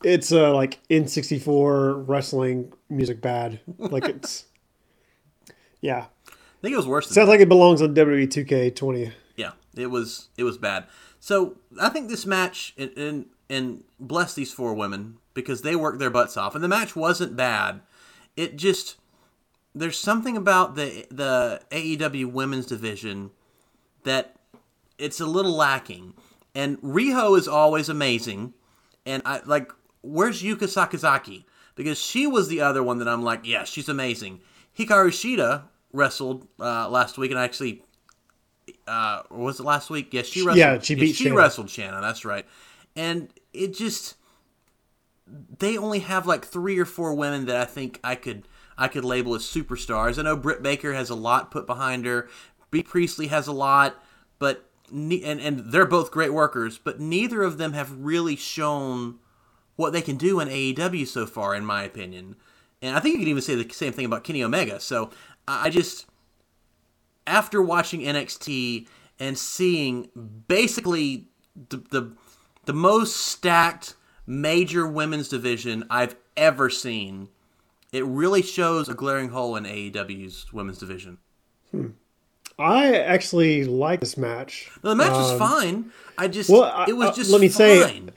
[0.05, 3.61] it's uh like N64 wrestling music bad.
[3.79, 4.45] Like it's
[5.81, 6.07] yeah.
[6.29, 7.33] I think it was worse than Sounds that.
[7.33, 9.13] like it belongs on WWE 2K20.
[9.37, 10.87] Yeah, it was it was bad.
[11.19, 15.99] So I think this match and and, and bless these four women because they worked
[15.99, 17.81] their butts off, and the match wasn't bad.
[18.37, 18.97] It just
[19.75, 23.31] there's something about the the AEW women's division
[24.05, 24.37] that
[24.99, 26.15] it's a little lacking.
[26.55, 28.55] And Riho is always amazing,
[29.07, 29.71] and I like
[30.03, 31.45] where's Yuka Sakazaki
[31.75, 34.41] because she was the other one that I'm like, yeah, she's amazing.
[34.79, 37.83] Hikaru Shida wrestled uh, last week, and actually
[38.87, 40.13] uh, was it last week?
[40.13, 40.59] Yes, she wrestled.
[40.59, 41.37] Yeah, she beat she Shanna.
[41.37, 42.01] wrestled Shanna.
[42.01, 42.47] That's right.
[42.97, 44.17] And it just
[45.59, 48.47] they only have like three or four women that I think I could
[48.77, 50.19] I could label as superstars.
[50.19, 52.29] I know Britt Baker has a lot put behind her.
[52.71, 54.03] Bea Priestley has a lot,
[54.39, 59.19] but ne- and and they're both great workers, but neither of them have really shown
[59.81, 62.37] what they can do in AEW so far, in my opinion.
[62.83, 64.78] And I think you can even say the same thing about Kenny Omega.
[64.81, 65.11] So
[65.49, 66.07] I just
[67.26, 68.87] after watching NXT
[69.18, 70.09] and seeing
[70.49, 71.26] basically
[71.68, 72.12] the, the
[72.66, 73.95] the most stacked
[74.26, 77.28] major women's division I've ever seen,
[77.93, 81.18] it really shows a glaring hole in AEW's women's division.
[82.59, 84.70] I actually like this match.
[84.85, 85.91] No, the match was fine.
[86.18, 88.11] I just Um, well, I- it was uh, just let me say- fine.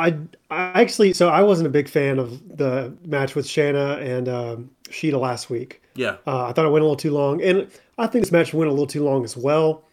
[0.00, 0.18] I,
[0.50, 4.70] I actually so I wasn't a big fan of the match with Shanna and um,
[4.88, 5.82] Shida last week.
[5.94, 6.16] yeah.
[6.26, 8.68] Uh, I thought it went a little too long, and I think this match went
[8.68, 9.84] a little too long as well.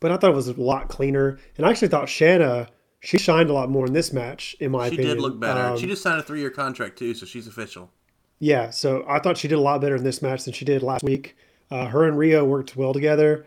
[0.00, 2.68] But I thought it was a lot cleaner, and I actually thought Shanna
[3.04, 5.10] she shined a lot more in this match, in my she opinion.
[5.10, 5.60] She did look better.
[5.60, 7.90] Um, she just signed a three year contract too, so she's official.
[8.38, 10.82] yeah, so I thought she did a lot better in this match than she did
[10.82, 11.36] last week.
[11.70, 13.44] Uh, her and Riho worked well together.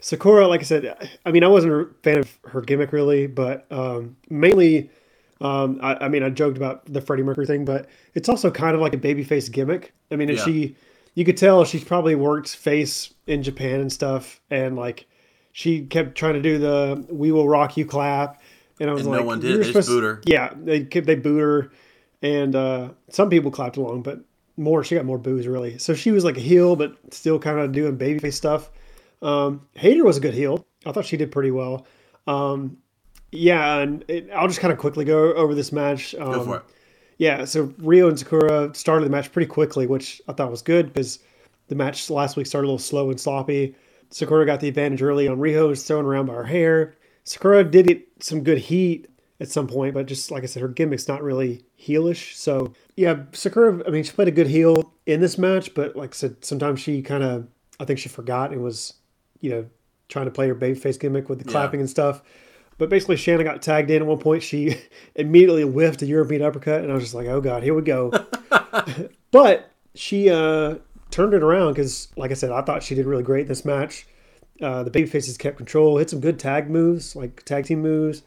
[0.00, 3.66] Sakura, like I said, I mean, I wasn't a fan of her gimmick really, but
[3.70, 4.90] um, mainly,
[5.40, 8.74] um, I, I mean, I joked about the Freddie Mercury thing, but it's also kind
[8.74, 9.92] of like a babyface gimmick.
[10.10, 10.44] I mean, Yeah.
[10.44, 10.76] she,
[11.14, 15.06] you could tell she's probably worked face in Japan and stuff, and like
[15.52, 18.40] she kept trying to do the "We Will Rock You" clap,
[18.80, 19.50] and I was And no like, one did.
[19.64, 20.20] "You're They booed her.
[20.24, 21.72] Yeah, they they booed her,
[22.22, 24.20] and uh, some people clapped along, but
[24.56, 25.78] more she got more boos really.
[25.78, 28.70] So she was like a heel, but still kind of doing babyface stuff.
[29.22, 30.64] Um, Hayter was a good heel.
[30.86, 31.86] I thought she did pretty well.
[32.26, 32.76] Um,
[33.32, 36.14] yeah, and it, I'll just kind of quickly go over this match.
[36.14, 36.62] Um, Go for it.
[37.18, 40.92] Yeah, so Riho and Sakura started the match pretty quickly, which I thought was good
[40.92, 41.18] because
[41.66, 43.74] the match last week started a little slow and sloppy.
[44.10, 46.94] Sakura got the advantage early on Riho, was thrown around by her hair.
[47.24, 49.08] Sakura did get some good heat
[49.40, 52.34] at some point, but just like I said, her gimmick's not really heelish.
[52.34, 56.14] So yeah, Sakura, I mean, she played a good heel in this match, but like
[56.14, 57.48] I said, sometimes she kind of,
[57.80, 58.94] I think she forgot and was,
[59.40, 59.66] you know,
[60.08, 62.22] trying to play her babyface gimmick with the clapping and stuff.
[62.78, 64.42] But basically, Shanna got tagged in at one point.
[64.42, 64.76] She
[65.14, 68.12] immediately whiffed a European uppercut, and I was just like, "Oh God, here we go."
[69.30, 70.76] but she uh,
[71.10, 73.64] turned it around because, like I said, I thought she did really great in this
[73.64, 74.06] match.
[74.60, 78.22] Uh, the babyfaces kept control, hit some good tag moves, like tag team moves.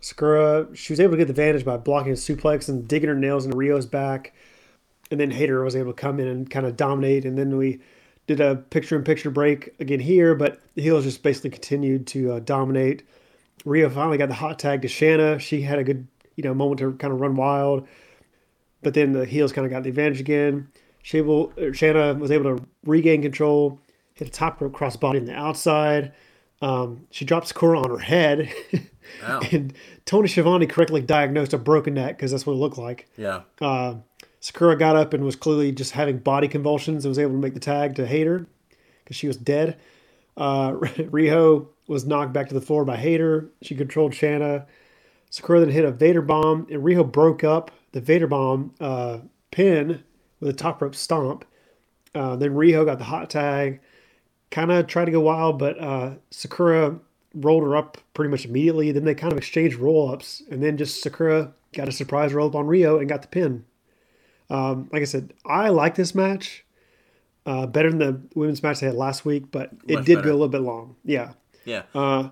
[0.00, 3.14] Sakura, she was able to get the advantage by blocking a suplex and digging her
[3.14, 4.34] nails into Riho's back.
[5.10, 7.24] And then Hayter was able to come in and kind of dominate.
[7.24, 7.80] And then we
[8.26, 12.32] did a picture in picture break again here, but the heels just basically continued to
[12.32, 13.06] uh, dominate.
[13.66, 15.38] Riho finally got the hot tag to Shanna.
[15.38, 16.06] She had a good,
[16.36, 17.86] you know, moment to kind of run wild.
[18.82, 20.68] But then the heels kind of got the advantage again.
[21.04, 23.80] Shable, Shanna was able to regain control,
[24.14, 26.12] hit a top rope crossbody on the outside.
[26.62, 28.52] Um, she drops Sakura on her head.
[29.22, 29.40] Wow.
[29.52, 29.72] and
[30.04, 33.08] Tony Schiavone correctly diagnosed a broken neck because that's what it looked like.
[33.16, 33.42] Yeah.
[33.60, 33.96] Uh,
[34.40, 37.54] Sakura got up and was clearly just having body convulsions and was able to make
[37.54, 38.46] the tag to Hayter
[39.02, 39.78] because she was dead.
[40.36, 43.48] Uh, Riho was knocked back to the floor by Hayter.
[43.62, 44.66] She controlled Shanna.
[45.30, 49.18] Sakura then hit a Vader bomb, and Riho broke up the Vader bomb uh,
[49.50, 50.02] pin
[50.40, 51.44] with a top rope stomp.
[52.14, 53.80] Uh, then Riho got the hot tag,
[54.50, 56.98] kind of tried to go wild, but uh, Sakura
[57.34, 58.92] rolled her up pretty much immediately.
[58.92, 62.48] Then they kind of exchanged roll ups, and then just Sakura got a surprise roll
[62.48, 63.64] up on Riho and got the pin.
[64.48, 66.64] Um, like I said, I like this match
[67.44, 70.28] uh, better than the women's match they had last week, but it Much did better.
[70.28, 70.96] go a little bit long.
[71.04, 71.32] Yeah.
[71.66, 71.82] Yeah.
[71.94, 72.30] Uh,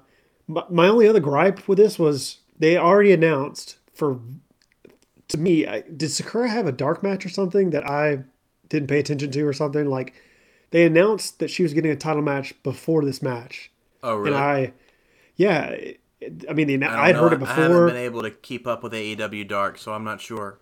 [0.49, 4.18] my, my only other gripe with this was they already announced for
[5.28, 8.24] to me I, did Sakura have a dark match or something that I
[8.68, 10.14] didn't pay attention to or something like
[10.70, 13.70] they announced that she was getting a title match before this match
[14.03, 14.28] oh, really?
[14.28, 14.72] and I
[15.37, 16.01] yeah it-
[16.49, 17.20] I mean the, I I'd know.
[17.22, 17.55] heard it before.
[17.55, 20.59] I haven't been able to keep up with AEW Dark, so I'm not sure.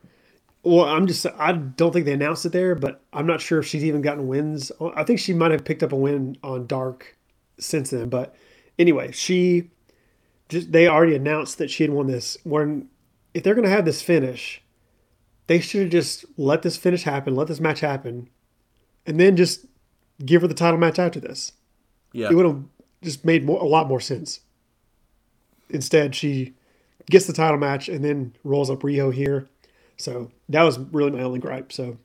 [0.64, 3.66] well I'm just I don't think they announced it there but I'm not sure if
[3.66, 7.16] she's even gotten wins I think she might have picked up a win on dark
[7.60, 8.34] since then but
[8.82, 9.70] anyway she
[10.52, 12.36] just they already announced that she had won this.
[12.44, 12.88] When
[13.34, 14.62] if they're going to have this finish,
[15.46, 18.28] they should have just let this finish happen, let this match happen,
[19.06, 19.64] and then just
[20.24, 21.52] give her the title match after this.
[22.12, 22.28] Yeah.
[22.30, 22.62] It would have
[23.02, 24.40] just made more, a lot more sense.
[25.70, 26.52] Instead, she
[27.10, 29.48] gets the title match and then rolls up Riho here.
[29.96, 31.72] So that was really my only gripe.
[31.72, 31.96] So,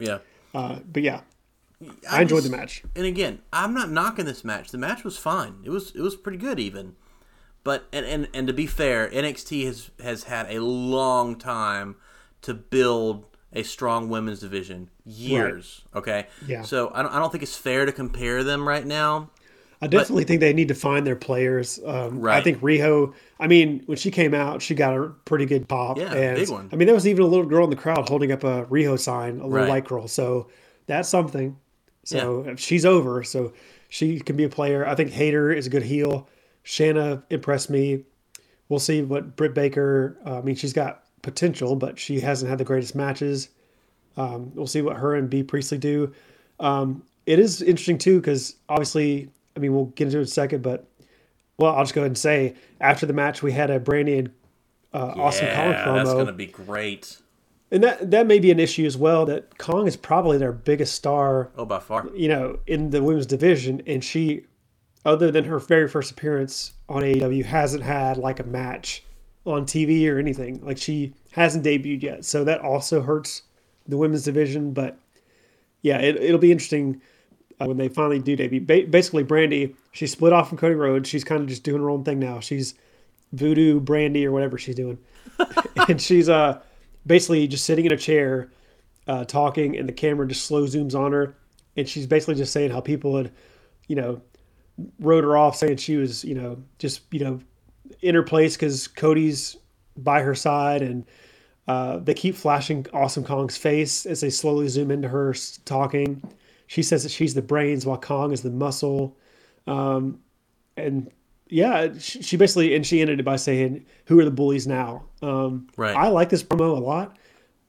[0.00, 0.18] Yeah.
[0.54, 1.20] uh, but yeah,
[2.10, 2.82] I enjoyed the match.
[2.94, 4.70] And again, I'm not knocking this match.
[4.70, 5.56] The match was fine.
[5.64, 6.96] It was it was pretty good even.
[7.64, 11.96] But and, and, and to be fair, NXT has has had a long time
[12.42, 14.90] to build a strong women's division.
[15.04, 15.82] Years.
[15.94, 16.26] Okay?
[16.46, 16.62] Yeah.
[16.62, 19.30] So I don't, I don't think it's fair to compare them right now.
[19.82, 21.80] I definitely think they need to find their players.
[21.84, 23.12] Um, I think Riho.
[23.40, 25.98] I mean, when she came out, she got a pretty good pop.
[25.98, 26.70] Yeah, and, big one.
[26.72, 28.96] I mean, there was even a little girl in the crowd holding up a Riho
[28.98, 29.68] sign, a little Right.
[29.68, 30.06] white girl.
[30.06, 30.46] So
[30.86, 31.56] that's something.
[32.04, 33.52] So if she's over, so
[33.88, 34.86] she can be a player.
[34.86, 36.28] I think Hayter is a good heel.
[36.62, 38.04] Shanna impressed me.
[38.68, 40.16] We'll see what Britt Baker.
[40.26, 43.48] Uh, I mean, she's got potential, but she hasn't had the greatest matches.
[44.16, 46.12] Um, we'll see what her and Bea Priestley do.
[46.60, 50.28] Um, it is interesting too because obviously, I mean, we'll get into it in a
[50.28, 50.86] second, but
[51.58, 54.30] well, I'll just go ahead and say after the match we had a Brandi and
[54.92, 57.18] uh, Awesome Kong yeah, that's gonna be great.
[57.72, 59.24] And that that may be an issue as well.
[59.26, 62.06] That Kong is probably their biggest star, Oh, by far.
[62.14, 64.42] you know, in the women's division, and she,
[65.04, 69.02] other than her very first appearance on AEW, hasn't had like a match
[69.46, 70.60] on TV or anything.
[70.64, 73.42] Like she hasn't debuted yet, so that also hurts
[73.88, 74.72] the women's division.
[74.74, 74.98] But
[75.80, 77.00] yeah, it, it'll be interesting
[77.58, 78.60] uh, when they finally do debut.
[78.60, 81.08] Ba- basically, Brandi, she split off from Cody Rhodes.
[81.08, 82.38] She's kind of just doing her own thing now.
[82.40, 82.74] She's
[83.32, 84.98] voodoo Brandi or whatever she's doing,
[85.88, 86.60] and she's uh
[87.06, 88.50] basically just sitting in a chair,
[89.06, 91.36] uh, talking, and the camera just slow zooms on her,
[91.76, 93.32] and she's basically just saying how people had,
[93.88, 94.20] you know,
[95.00, 97.40] wrote her off, saying she was, you know, just you know,
[98.00, 99.56] in her place because Cody's
[99.96, 101.04] by her side, and
[101.68, 105.34] uh, they keep flashing Awesome Kong's face as they slowly zoom into her
[105.64, 106.22] talking.
[106.66, 109.16] She says that she's the brains while Kong is the muscle.
[109.66, 110.20] Um,
[110.76, 111.10] and
[111.52, 115.04] yeah, she, basically, and she ended it by saying, Who are the bullies now?
[115.20, 115.94] Um, Right.
[115.94, 117.16] I like this promo a lot.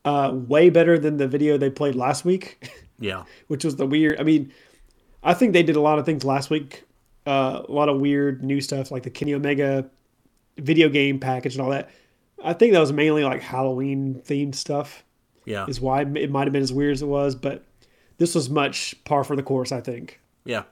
[0.05, 2.69] Uh, way better than the video they played last week,
[2.99, 3.23] Yeah.
[3.47, 4.19] which was the weird.
[4.19, 4.51] I mean,
[5.21, 6.83] I think they did a lot of things last week,
[7.25, 9.85] uh, a lot of weird new stuff like the Kenny Omega
[10.57, 11.89] video game package and all that.
[12.43, 15.03] I think that was mainly like Halloween themed stuff.
[15.45, 15.65] Yeah.
[15.67, 17.35] is why it might have been as weird as it was.
[17.35, 17.65] But
[18.17, 20.21] this was much par for the course, I think.
[20.45, 20.63] Yeah.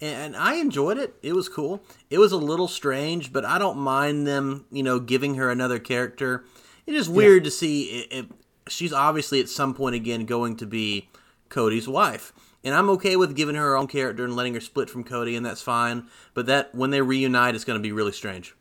[0.00, 1.14] And I enjoyed it.
[1.22, 1.82] It was cool.
[2.10, 5.78] It was a little strange, but I don't mind them, you know, giving her another
[5.78, 6.44] character.
[6.86, 8.26] It's just weird to see if
[8.68, 11.08] she's obviously at some point again going to be
[11.48, 12.32] Cody's wife.
[12.62, 15.36] And I'm okay with giving her her own character and letting her split from Cody,
[15.36, 16.08] and that's fine.
[16.34, 18.54] But that when they reunite, it's going to be really strange.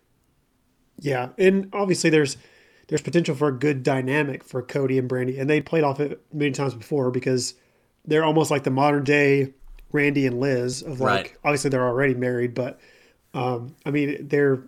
[0.99, 2.37] Yeah, and obviously there's
[2.87, 6.21] there's potential for a good dynamic for Cody and Brandi, and they played off it
[6.31, 7.55] many times before because
[8.05, 9.53] they're almost like the modern day
[9.95, 11.33] Randy and Liz of like Right.
[11.43, 12.79] obviously they're already married, but
[13.33, 14.61] um, I mean they're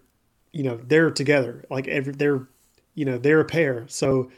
[0.54, 2.48] you know they're together like every they're
[2.96, 4.32] you know they're a pair, so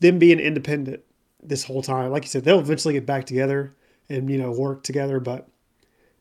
[0.00, 1.02] them being independent
[1.42, 3.74] this whole time, like you said, they'll eventually get back together
[4.08, 5.48] and you know work together, but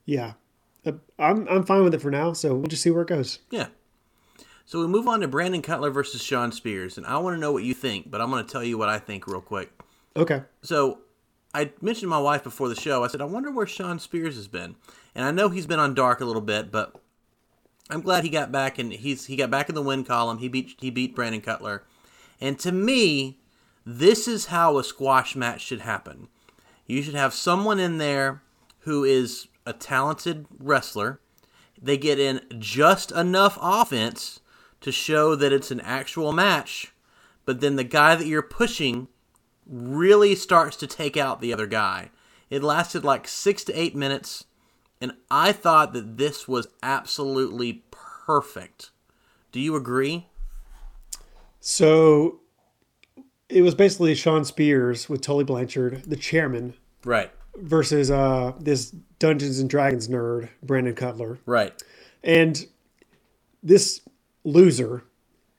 [0.06, 0.34] yeah.
[1.20, 3.38] I'm I'm fine with it for now, so we'll just see where it goes.
[3.52, 3.68] Yeah.
[4.66, 7.52] So we move on to Brandon Cutler versus Shawn Spears, and I want to know
[7.52, 9.72] what you think, but I'm going to tell you what I think real quick.
[10.16, 10.42] Okay.
[10.64, 11.00] So
[11.54, 13.04] I mentioned my wife before the show.
[13.04, 14.76] I said, I wonder where Shawn Spears has been,
[15.14, 16.96] and I know he's been on Dark a little bit, but
[17.90, 20.38] I'm glad he got back and he's he got back in the win column.
[20.38, 21.84] He beat he beat Brandon Cutler,
[22.40, 23.40] and to me,
[23.86, 26.30] this is how a squash match should happen.
[26.88, 28.42] You should have someone in there
[28.80, 31.20] who is a talented wrestler.
[31.82, 34.40] They get in just enough offense
[34.82, 36.94] to show that it's an actual match,
[37.46, 39.08] but then the guy that you're pushing
[39.72, 42.12] really starts to take out the other guy.
[42.50, 44.46] It lasted like six to eight minutes,
[45.00, 48.92] and I thought that this was absolutely perfect.
[49.52, 50.28] Do you agree?
[51.60, 52.42] So
[53.50, 59.60] it was basically Shawn Spears with Tully Blanchard, the chairman, Right, versus uh, this Dungeons
[59.60, 61.40] and Dragons nerd, Brandon Cutler.
[61.46, 61.74] right,
[62.24, 62.66] And
[63.64, 64.02] this
[64.44, 65.04] loser,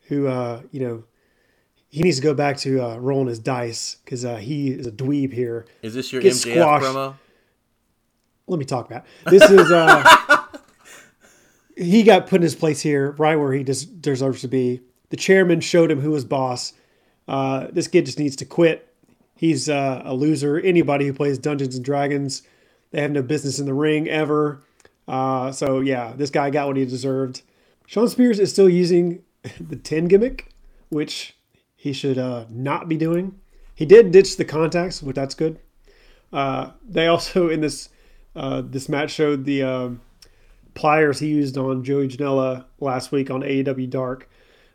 [0.09, 1.05] who, uh, you know,
[1.93, 4.91] he needs to go back to uh, rolling his dice because uh, he is a
[4.91, 5.67] dweeb here.
[5.83, 6.87] Is this your Get MJF squashed.
[6.87, 7.15] promo?
[8.47, 9.43] Let me talk about this.
[9.51, 10.03] Is uh,
[11.77, 14.81] he got put in his place here, right where he just deserves to be.
[15.11, 16.73] The chairman showed him who was boss.
[17.29, 18.89] Uh, this kid just needs to quit.
[19.37, 20.59] He's uh, a loser.
[20.59, 22.41] Anybody who plays Dungeons and Dragons,
[22.91, 24.63] they have no business in the ring ever.
[25.07, 27.43] Uh, so yeah, this guy got what he deserved.
[27.87, 29.23] Shawn Spears is still using
[29.61, 30.49] the ten gimmick,
[30.89, 31.37] which
[31.83, 33.35] he should uh, not be doing.
[33.75, 35.59] He did ditch the contacts, which that's good.
[36.33, 37.89] Uh, they also in this
[38.37, 40.01] uh, this match showed the um
[40.75, 44.31] pliers he used on Joey Janela last week on AEW Dark.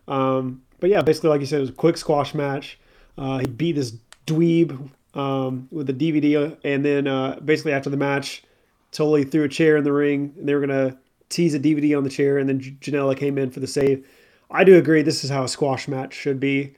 [0.10, 2.78] Um, but yeah, basically, like you said, it was a quick squash match.
[3.18, 3.96] Uh, he beat this
[4.26, 8.44] dweeb um, with the DVD, and then uh, basically after the match,
[8.92, 10.98] Tully threw a chair in the ring, and they were gonna
[11.30, 14.06] tease a DVD on the chair, and then Janela came in for the save.
[14.52, 15.04] I do agree.
[15.04, 16.76] This is how a squash match should be.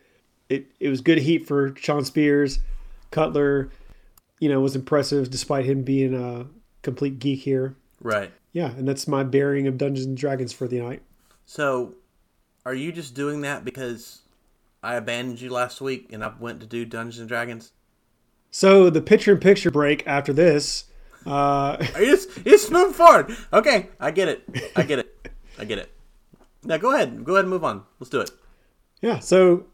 [0.50, 2.60] It it was good heat for Shawn Spears,
[3.12, 3.70] Cutler.
[4.40, 6.48] You know, was impressive despite him being a
[6.82, 7.76] complete geek here.
[8.02, 8.32] Right.
[8.52, 11.04] Yeah, and that's my bearing of Dungeons and Dragons for the night.
[11.46, 11.96] So,
[12.66, 14.22] are you just doing that because
[14.82, 17.72] I abandoned you last week and I went to do Dungeons and Dragons?
[18.52, 20.86] So the picture in picture break after this,
[21.26, 23.36] uh, you just you just move forward?
[23.54, 24.72] Okay, I get it.
[24.76, 25.32] I get it.
[25.60, 25.92] I get it.
[26.64, 27.24] Now go ahead.
[27.24, 27.84] Go ahead and move on.
[28.00, 28.32] Let's do it.
[29.02, 29.20] yeah.
[29.20, 29.66] So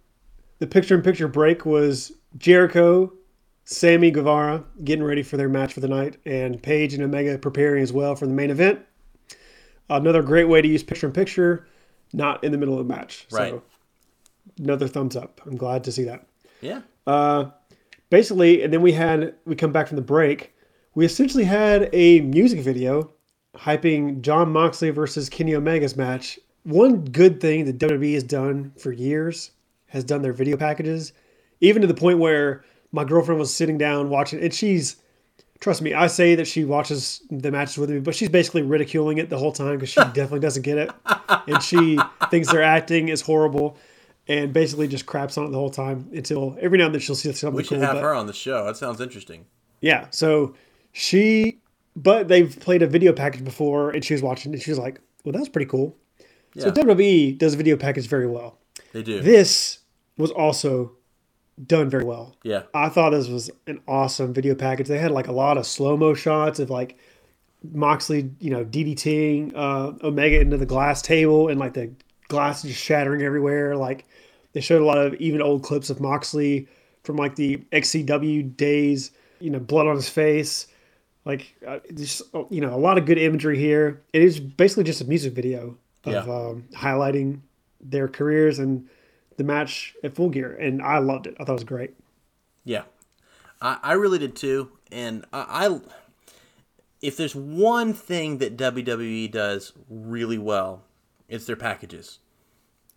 [0.59, 3.11] the picture in picture break was Jericho,
[3.65, 7.83] Sammy Guevara getting ready for their match for the night, and Page and Omega preparing
[7.83, 8.79] as well for the main event.
[9.89, 11.67] Another great way to use picture in picture,
[12.13, 13.27] not in the middle of the match.
[13.31, 13.51] Right.
[13.51, 13.63] So
[14.59, 15.41] another thumbs up.
[15.45, 16.25] I'm glad to see that.
[16.61, 16.81] Yeah.
[17.05, 17.45] Uh,
[18.09, 20.53] basically, and then we had we come back from the break.
[20.95, 23.11] We essentially had a music video
[23.55, 26.39] hyping Jon Moxley versus Kenny Omega's match.
[26.63, 29.51] One good thing that WWE has done for years
[29.95, 31.11] has done their video packages,
[31.61, 34.97] even to the point where my girlfriend was sitting down watching, and she's
[35.61, 39.17] trust me, I say that she watches the matches with me, but she's basically ridiculing
[39.17, 40.91] it the whole time because she definitely doesn't get it,
[41.47, 41.97] and she
[42.29, 43.77] thinks their acting is horrible.
[44.27, 47.13] And basically just craps on it the whole time until every now and then she'll
[47.13, 47.81] see something We should cool.
[47.85, 48.65] have but- her on the show.
[48.65, 49.45] That sounds interesting.
[49.81, 50.07] yeah.
[50.09, 50.55] So
[50.93, 51.59] she,
[51.95, 54.99] but they've played a video package before, and she was watching, and she was like,
[55.23, 55.95] "Well, that was pretty cool."
[56.55, 56.63] Yeah.
[56.63, 56.71] So.
[56.71, 58.57] WWE does a video package very well.
[58.93, 59.21] They do.
[59.21, 59.77] This
[60.17, 60.93] was also
[61.67, 62.35] done very well.
[62.43, 62.63] Yeah.
[62.73, 64.87] I thought this was an awesome video package.
[64.87, 66.97] They had like a lot of slow mo shots of like
[67.71, 71.91] Moxley, you know, DDTing uh, Omega into the glass table and like the
[72.27, 73.75] glass just shattering everywhere.
[73.75, 74.05] Like
[74.53, 76.67] they showed a lot of even old clips of Moxley
[77.03, 80.67] from like the XCW days, you know, blood on his face.
[81.23, 84.01] Like uh, just you know, a lot of good imagery here.
[84.13, 86.19] It is basically just a music video of Yeah.
[86.19, 87.39] um, highlighting
[87.81, 88.87] their careers and
[89.37, 91.35] the match at Full Gear, and I loved it.
[91.39, 91.93] I thought it was great.
[92.63, 92.83] Yeah,
[93.61, 94.71] I, I really did too.
[94.91, 95.79] And I, I,
[97.01, 100.83] if there's one thing that WWE does really well,
[101.27, 102.19] it's their packages.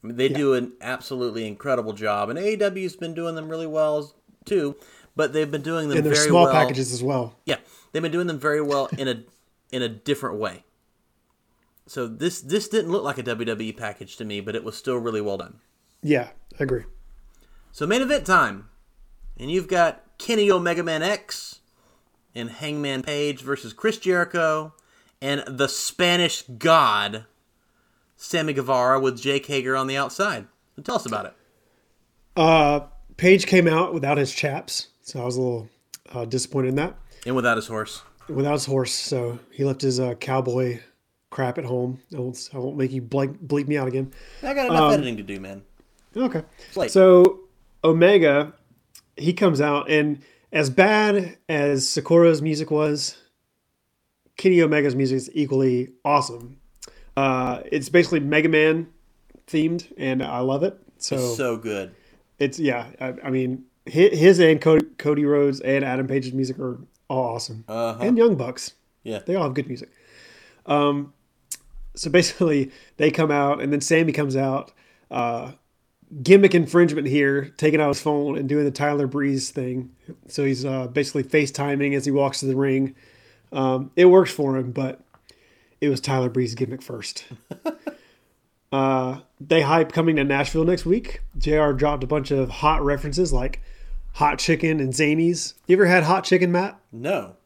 [0.02, 4.14] I mean, they do an absolutely incredible job, and AEW's been doing them really well
[4.44, 4.76] too.
[5.16, 6.52] But they've been doing them And they're very small well.
[6.52, 7.34] packages as well.
[7.44, 7.56] Yeah,
[7.90, 9.24] they've been doing them very well in a
[9.72, 10.62] in a different way.
[11.88, 14.96] So this this didn't look like a WWE package to me, but it was still
[14.96, 15.58] really well done.
[16.02, 16.28] Yeah,
[16.58, 16.84] I agree.
[17.72, 18.68] So main event time,
[19.38, 21.60] and you've got Kenny Omega Man X
[22.34, 24.74] and Hangman Page versus Chris Jericho
[25.20, 27.26] and the Spanish God
[28.16, 30.46] Sammy Guevara with Jake Hager on the outside.
[30.76, 31.34] So tell us about it.
[32.36, 32.80] Uh,
[33.16, 35.68] Page came out without his chaps, so I was a little
[36.12, 36.96] uh, disappointed in that.
[37.26, 38.02] And without his horse.
[38.28, 40.80] Without his horse, so he left his uh, cowboy
[41.30, 42.00] crap at home.
[42.14, 44.12] I won't, I won't make you bleep, bleep me out again.
[44.42, 45.62] I got enough editing to do, man.
[46.16, 46.42] Okay.
[46.88, 47.40] So
[47.84, 48.52] Omega,
[49.16, 50.20] he comes out, and
[50.52, 53.16] as bad as Sakura's music was,
[54.36, 56.58] Kenny Omega's music is equally awesome.
[57.16, 58.88] Uh, it's basically Mega Man
[59.46, 60.78] themed, and I love it.
[60.98, 61.94] So, So good.
[62.38, 62.86] it's yeah.
[63.00, 66.78] I, I mean, hi- his and Cody, Cody Rhodes and Adam Page's music are
[67.08, 67.98] all awesome, Uh-huh.
[68.02, 68.74] and Young Bucks.
[69.02, 69.20] Yeah.
[69.24, 69.90] They all have good music.
[70.66, 71.12] Um,
[71.96, 74.72] so basically, they come out, and then Sammy comes out.
[75.10, 75.52] Uh,
[76.22, 79.90] gimmick infringement here, taking out his phone and doing the Tyler Breeze thing.
[80.28, 82.94] So he's uh, basically FaceTiming as he walks to the ring.
[83.52, 85.00] Um, it works for him, but
[85.80, 87.24] it was Tyler Breeze's gimmick first.
[88.72, 91.20] uh, they hype coming to Nashville next week.
[91.36, 93.60] JR dropped a bunch of hot references like
[94.14, 95.54] hot chicken and Zanies.
[95.66, 96.78] You ever had hot chicken, Matt?
[96.92, 97.36] No.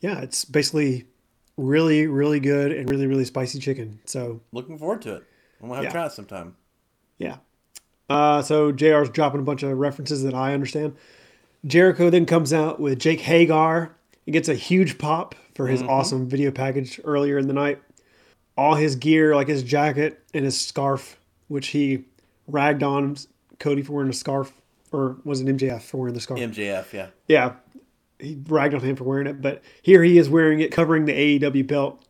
[0.00, 1.06] Yeah, it's basically
[1.56, 4.00] really, really good and really, really spicy chicken.
[4.04, 5.24] So Looking forward to it.
[5.62, 5.90] I'm gonna have Yeah.
[5.90, 6.56] to try it sometime.
[7.18, 7.36] Yeah.
[8.08, 10.96] Uh, so JR's dropping a bunch of references that I understand.
[11.66, 13.94] Jericho then comes out with Jake Hager.
[14.26, 17.80] He gets a huge pop for his awesome video package earlier in the night.
[18.56, 22.04] All his gear, like his jacket and his scarf, which he
[22.46, 23.16] ragged on
[23.58, 24.52] Cody for wearing a scarf,
[24.92, 26.40] or was it MJF for wearing the scarf?
[26.40, 27.08] MJF, yeah.
[27.28, 27.52] Yeah,
[28.18, 31.38] he ragged on him for wearing it, but here he is wearing it, covering the
[31.38, 32.04] AEW belt.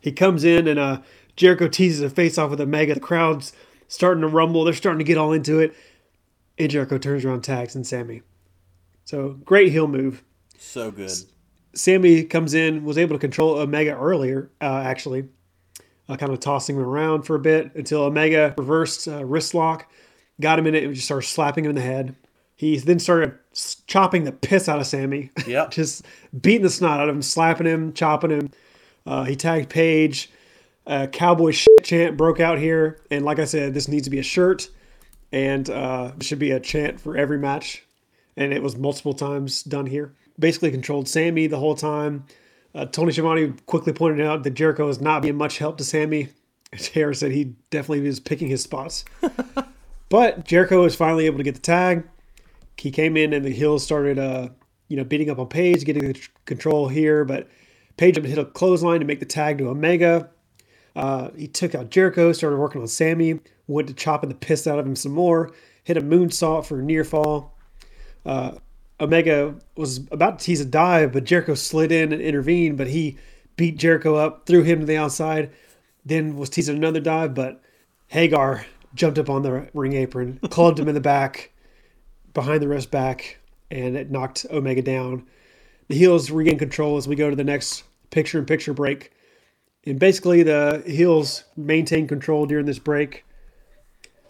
[0.00, 1.00] He comes in and uh,
[1.36, 2.94] Jericho teases a face off with Omega.
[2.94, 3.52] The crowd's
[3.90, 4.64] starting to rumble.
[4.64, 5.74] They're starting to get all into it.
[6.58, 8.22] And Jericho turns around, tags, and Sammy.
[9.04, 10.22] So great heel move.
[10.58, 11.10] So good.
[11.74, 15.28] Sammy comes in, was able to control Omega earlier, uh, actually,
[16.08, 19.90] uh, kind of tossing him around for a bit until Omega reversed uh, wrist lock,
[20.40, 22.14] got him in it, and just started slapping him in the head.
[22.56, 23.34] He then started
[23.86, 25.30] chopping the piss out of Sammy.
[25.46, 25.70] Yep.
[25.72, 26.04] just
[26.38, 28.50] beating the snot out of him, slapping him, chopping him.
[29.06, 30.30] Uh, he tagged Page.
[30.86, 34.18] Uh, cowboy shit chant broke out here, and like I said, this needs to be
[34.18, 34.68] a shirt,
[35.30, 37.84] and uh, should be a chant for every match.
[38.36, 40.14] And it was multiple times done here.
[40.38, 42.24] Basically controlled Sammy the whole time.
[42.74, 46.28] Uh, Tony Schiavone quickly pointed out that Jericho was not being much help to Sammy.
[46.94, 49.04] Harris said he definitely was picking his spots.
[50.08, 52.04] but Jericho was finally able to get the tag.
[52.76, 54.48] He came in and the heels started, uh,
[54.88, 57.24] you know, beating up on Page, getting the tr- control here.
[57.24, 57.48] But
[57.96, 60.30] Page hit a clothesline to make the tag to Omega.
[61.00, 64.78] Uh, he took out Jericho, started working on Sammy, went to chopping the piss out
[64.78, 65.50] of him some more,
[65.82, 67.56] hit a moonsault for a near fall.
[68.26, 68.52] Uh,
[69.00, 73.16] Omega was about to tease a dive, but Jericho slid in and intervened, but he
[73.56, 75.50] beat Jericho up, threw him to the outside,
[76.04, 77.62] then was teasing another dive, but
[78.08, 81.50] Hager jumped up on the ring apron, clubbed him in the back,
[82.34, 83.38] behind the wrist back,
[83.70, 85.26] and it knocked Omega down.
[85.88, 89.12] The heels regain control as we go to the next picture in picture break.
[89.86, 93.24] And basically, the heels maintain control during this break.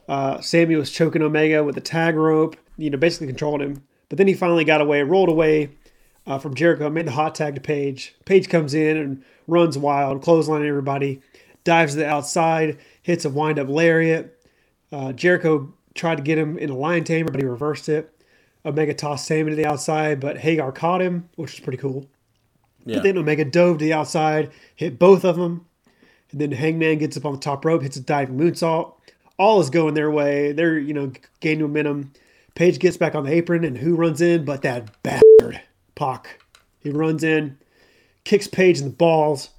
[0.09, 3.83] Uh, Sammy was choking Omega with a tag rope, you know, basically controlling him.
[4.09, 5.71] But then he finally got away, rolled away
[6.27, 8.15] uh, from Jericho, made the hot tag to Page.
[8.25, 11.21] Page comes in and runs wild, clotheslining everybody,
[11.65, 14.37] dives to the outside, hits a wind up lariat.
[14.93, 18.13] Uh, Jericho tried to get him in a lion tamer, but he reversed it.
[18.65, 22.07] Omega tossed Sammy to the outside, but Hager caught him, which was pretty cool.
[22.85, 22.97] Yeah.
[22.97, 25.67] But then Omega dove to the outside, hit both of them.
[26.31, 28.95] And then Hangman gets up on the top rope, hits a diving moonsault.
[29.39, 30.53] All is going their way.
[30.53, 32.13] They're, you know, gaining momentum.
[32.55, 35.61] Page gets back on the apron, and who runs in but that bastard,
[35.95, 36.41] Pac.
[36.81, 37.59] He runs in,
[38.25, 39.51] kicks Page in the balls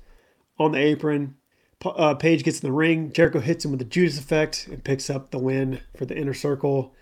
[0.59, 1.35] on the apron.
[1.83, 3.11] Uh, Page gets in the ring.
[3.11, 6.33] Jericho hits him with the Judas effect and picks up the win for the inner
[6.33, 6.93] circle.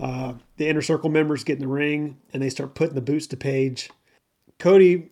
[0.00, 3.26] Uh, the inner circle members get in the ring, and they start putting the boots
[3.28, 3.90] to Page.
[4.58, 5.10] Cody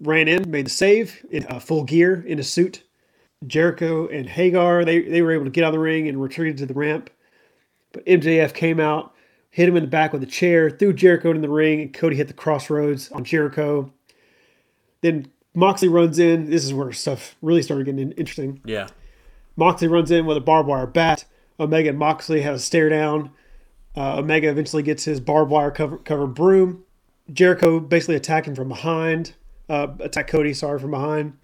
[0.00, 2.82] ran in, made the save in uh, full gear in a suit.
[3.46, 6.58] Jericho and Hager, they, they were able to get out of the ring and retreated
[6.58, 7.10] to the ramp.
[7.92, 9.14] But MJF came out
[9.50, 12.16] hit him in the back with a chair, threw Jericho in the ring, and Cody
[12.16, 13.92] hit the Cross Rhodes on Jericho.
[15.00, 16.50] Then Moxley runs in.
[16.50, 18.60] This is where stuff really started getting interesting.
[18.64, 18.88] Yeah.
[19.56, 21.24] Moxley runs in with a barbed wire bat.
[21.58, 23.30] Omega and Moxley have a stare down.
[23.96, 26.84] Uh, Omega eventually gets his barbed wire cover, covered broom.
[27.32, 29.34] Jericho basically attacking from behind.
[29.68, 31.36] Uh, attack Cody, sorry, from behind.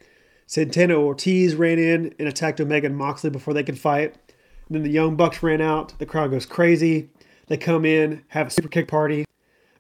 [0.47, 4.15] Santana Ortiz ran in and attacked Omega and Moxley before they could fight.
[4.69, 5.99] And then the Young Bucks ran out.
[5.99, 7.11] The crowd goes crazy.
[7.47, 9.25] They come in, have a super kick party.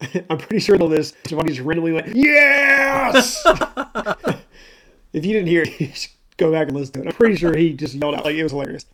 [0.30, 3.42] I'm pretty sure all this, Giovanni just randomly went, Yes!
[5.12, 7.06] if you didn't hear it, go back and listen to it.
[7.08, 8.24] I'm pretty sure he just yelled out.
[8.24, 8.86] Like, it was hilarious.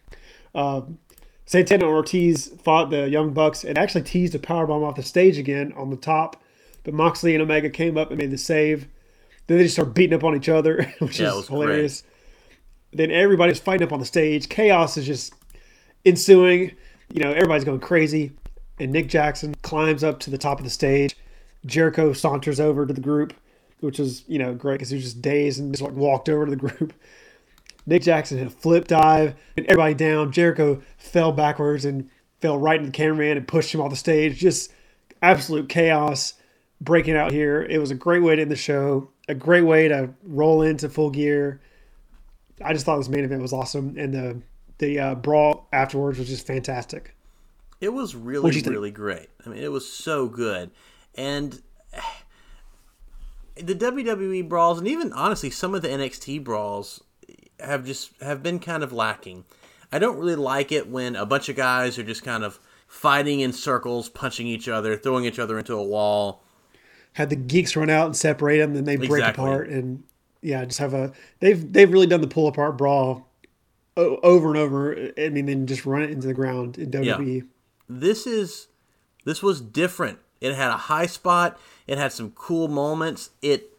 [0.55, 0.98] Um,
[1.46, 5.72] Santana Ortiz fought the Young Bucks and actually teased a powerbomb off the stage again
[5.76, 6.40] on the top.
[6.84, 8.86] But Moxley and Omega came up and made the save.
[9.51, 12.05] Then they just start beating up on each other, which Yeah, is hilarious.
[12.92, 14.48] Then everybody's fighting up on the stage.
[14.48, 15.34] Chaos is just
[16.05, 16.70] ensuing.
[17.12, 18.30] You know, everybody's going crazy.
[18.78, 21.16] And Nick Jackson climbs up to the top of the stage.
[21.66, 23.34] Jericho saunters over to the group,
[23.80, 26.44] which is, you know, great because he was just dazed and just like walked over
[26.44, 26.92] to the group.
[27.86, 30.30] Nick Jackson hit a flip dive and everybody down.
[30.30, 32.09] Jericho fell backwards and
[32.40, 34.38] fell right into the cameraman and pushed him off the stage.
[34.38, 34.72] Just
[35.20, 36.34] absolute chaos
[36.80, 37.62] breaking out here.
[37.62, 40.88] It was a great way to end the show, a great way to roll into
[40.88, 41.60] full gear.
[42.62, 44.42] I just thought this main event was awesome, and the
[44.78, 47.14] the uh, brawl afterwards was just fantastic.
[47.80, 48.74] It was really, What'd you think?
[48.74, 49.28] really great.
[49.44, 50.70] I mean, it was so good.
[51.14, 51.62] And
[53.56, 57.02] the WWE brawls, and even honestly, some of the NXT brawls
[57.58, 59.44] have just have been kind of lacking.
[59.92, 63.40] I don't really like it when a bunch of guys are just kind of fighting
[63.40, 66.42] in circles, punching each other, throwing each other into a wall.
[67.14, 69.44] Had the geeks run out and separate them, then they break Exactly.
[69.44, 70.04] apart, and
[70.42, 73.28] yeah, just have a they've they've really done the pull apart brawl
[73.96, 75.11] over and over.
[75.18, 76.90] I mean, then just run it into the ground in.
[76.90, 77.46] WWE.
[77.88, 78.68] this is
[79.24, 80.18] this was different.
[80.40, 81.58] It had a high spot.
[81.86, 83.30] It had some cool moments.
[83.42, 83.76] It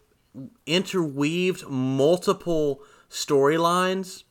[0.65, 4.23] interweaved multiple storylines.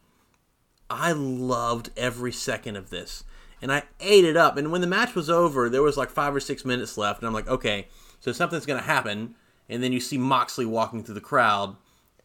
[0.88, 3.24] I loved every second of this.
[3.62, 4.56] And I ate it up.
[4.56, 7.20] And when the match was over, there was like five or six minutes left.
[7.20, 7.88] And I'm like, okay,
[8.20, 9.34] so something's going to happen.
[9.68, 11.76] And then you see Moxley walking through the crowd.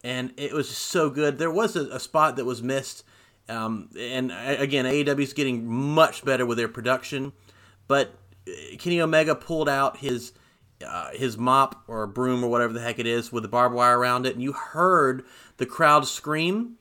[0.04, 1.38] And it was just so good.
[1.38, 3.02] There was a, a spot that was missed.
[3.48, 7.32] Um, and again, AEW is getting much better with their production.
[7.88, 8.14] But
[8.48, 10.32] uh, Kenny Omega pulled out his
[10.86, 13.98] uh, his mop or broom or whatever the heck it is with the barbed wire
[13.98, 15.24] around it, and you heard
[15.56, 16.74] the crowd scream,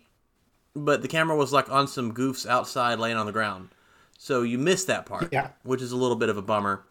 [0.75, 3.69] but the camera was like on some goofs outside laying on the ground,
[4.17, 5.49] so you missed that part, Yeah.
[5.63, 6.83] which is a little bit of a bummer.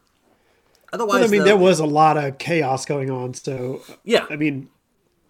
[0.94, 3.34] Otherwise, Well, I mean, though- there was a lot of chaos going on.
[3.34, 4.68] So yeah, I mean,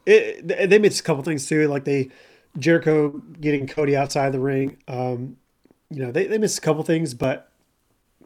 [0.04, 2.10] it, they missed a couple things too, like they
[2.58, 4.76] Jericho getting Cody outside the ring.
[4.86, 5.38] Um,
[5.90, 7.50] you know, they, they missed a couple things, but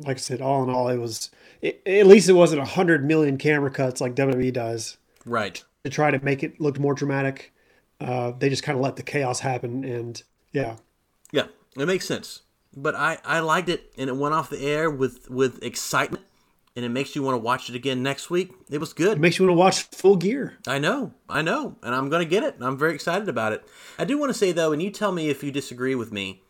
[0.00, 1.30] like I said, all in all, it was
[1.62, 5.62] it, at least it wasn't a hundred million camera cuts like WWE does right.
[5.84, 7.52] to try to make it look more dramatic.
[8.00, 10.22] Uh, they just kind of let the chaos happen, and
[10.52, 10.76] yeah,
[11.32, 12.42] Yeah, it makes sense.
[12.76, 16.24] But I, I liked it, and it went off the air with, with excitement,
[16.78, 18.52] and it makes you want to watch it again next week.
[18.70, 19.16] It was good.
[19.16, 20.58] it makes you want to watch full gear.
[20.64, 22.54] I know, I know, and I'm going to get it.
[22.60, 23.68] I'm very excited about it.
[23.98, 26.40] I do want to say though, and you tell me if you disagree with me.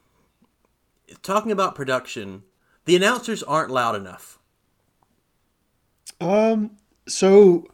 [1.23, 2.43] Talking about production,
[2.85, 4.39] the announcers aren't loud enough.
[6.21, 6.73] Um,
[7.07, 7.67] so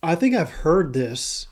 [0.00, 1.48] I think I've heard this.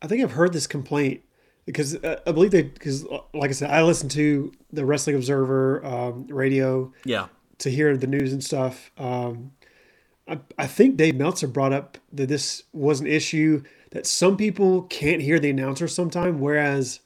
[0.00, 1.22] I think I've heard this complaint
[1.66, 5.84] because uh, I believe they because like I said, I listen to the Wrestling Observer
[5.84, 7.26] um, radio Yeah,
[7.62, 8.90] to hear the news and stuff.
[8.98, 9.52] Um,
[10.28, 14.82] I, I think Dave Meltzer brought up that this was an issue that some people
[14.82, 17.00] can't hear the announcer sometime, whereas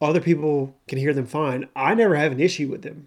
[0.00, 1.68] other people can hear them fine.
[1.76, 3.06] I never have an issue with them.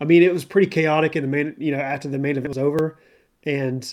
[0.00, 2.48] I mean, it was pretty chaotic in the main, you know, after the main event
[2.48, 2.98] was over,
[3.44, 3.92] and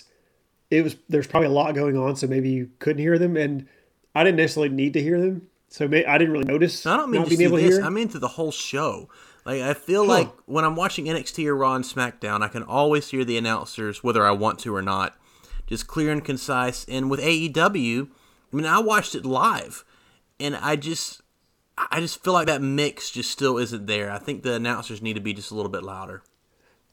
[0.70, 3.66] it was there's probably a lot going on, so maybe you couldn't hear them, and
[4.14, 6.84] I didn't necessarily need to hear them, so may, I didn't really notice.
[6.86, 7.82] I don't mean not to being able to hear.
[7.82, 9.08] I mean to the whole show.
[9.50, 13.10] Like I feel like when I'm watching NXT or Raw and SmackDown, I can always
[13.10, 15.16] hear the announcers whether I want to or not,
[15.66, 16.84] just clear and concise.
[16.84, 18.08] And with AEW,
[18.52, 19.84] I mean, I watched it live,
[20.38, 21.22] and I just,
[21.76, 24.12] I just feel like that mix just still isn't there.
[24.12, 26.22] I think the announcers need to be just a little bit louder.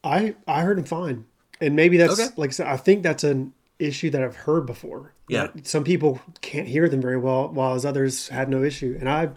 [0.04, 1.26] I I heard him fine,
[1.62, 2.34] and maybe that's Okay.
[2.38, 2.68] like I said.
[2.68, 5.14] I think that's an issue that I've heard before.
[5.28, 5.50] Yeah.
[5.62, 8.98] Some people can't hear them very well, while as others had no issue.
[9.00, 9.30] And I,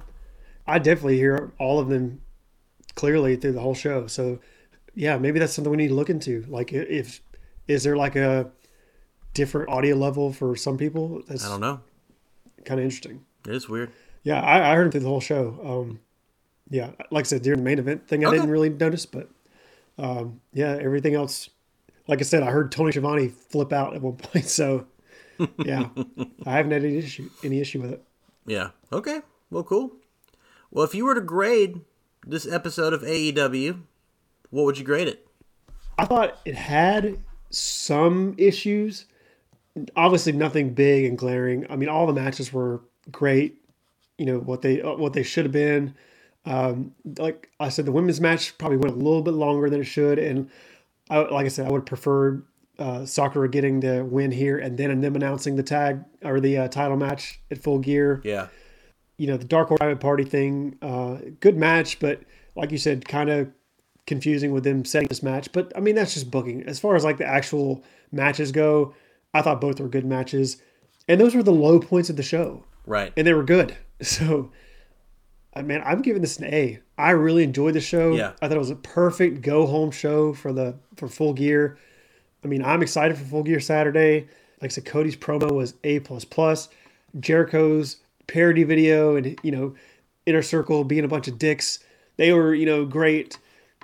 [0.67, 2.23] I definitely hear all of them
[2.95, 4.07] clearly through the whole show.
[4.07, 4.41] So,
[4.95, 6.45] yeah, maybe that's something we need to look into.
[6.49, 7.21] Like, if
[7.69, 8.51] is there like a
[9.35, 11.23] different audio level for some people?
[11.29, 11.81] That's I don't know.
[12.65, 13.25] kind of interesting.
[13.47, 13.91] It is weird.
[14.23, 15.59] Yeah, I, I heard him through the whole show.
[15.65, 16.01] Um,
[16.69, 18.37] yeah, like I said, during the main event thing, I Okay.
[18.37, 19.29] didn't really notice, but
[19.99, 21.49] um, yeah, everything else
[22.07, 24.47] like I said, I heard Tony Schiavone flip out at one point.
[24.47, 24.87] So,
[25.65, 25.89] yeah,
[26.47, 28.03] I haven't had any issue any issue with it.
[28.47, 28.71] Yeah.
[28.93, 29.21] Okay.
[29.51, 29.93] Well, cool.
[30.73, 31.81] Well, if you were to grade
[32.27, 33.83] this episode of AEW,
[34.51, 35.27] what would you grade it?
[35.99, 39.07] I thought it had some issues.
[39.97, 41.67] Obviously, nothing big and glaring.
[41.71, 43.57] I mean, all the matches were great.
[44.19, 45.95] You know what they what they should have been.
[46.45, 49.85] Um, like I said, the women's match probably went a little bit longer than it
[49.85, 50.51] should, and
[51.11, 52.43] I, like I said, I would prefer
[52.79, 56.69] uh, Sakura getting the win here and then them announcing the tag or the uh,
[56.69, 58.23] title match at Full Gear.
[58.25, 58.49] Yeah.
[59.21, 62.23] You know the Dark Order Private Party thing, uh, good match, but
[62.57, 63.51] like you said, kind of
[64.07, 65.53] confusing with them setting this match.
[65.53, 66.63] But I mean, that's just booking.
[66.63, 68.95] As far as like the actual matches go,
[69.35, 70.57] I thought both were good matches,
[71.07, 73.13] and those were the low points of the show, Right.
[73.15, 73.77] and they were good.
[74.03, 74.51] So,
[75.53, 76.81] I mean, I'm giving this an A.
[76.97, 78.15] I really enjoyed the show.
[78.15, 78.33] Yeah.
[78.41, 81.77] I thought it was a perfect go home show for the for Full Gear.
[82.43, 84.21] I mean, I'm excited for Full Gear Saturday.
[84.63, 86.71] Like I said, Cody's promo was A plus plus.
[87.19, 87.97] Jericho's
[88.31, 89.75] parody video and you know,
[90.27, 91.81] Inner Circle being a bunch of dicks.
[92.17, 93.39] They were you know great.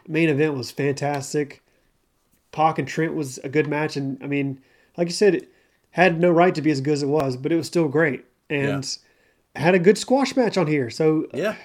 [0.09, 1.63] Main event was fantastic.
[2.53, 4.61] Pac and Trent was a good match, and I mean,
[4.97, 5.49] like you said, it
[5.91, 8.25] had no right to be as good as it was, but it was still great
[8.49, 8.87] and
[9.57, 10.89] had a good squash match on here.
[10.91, 11.57] So Yeah.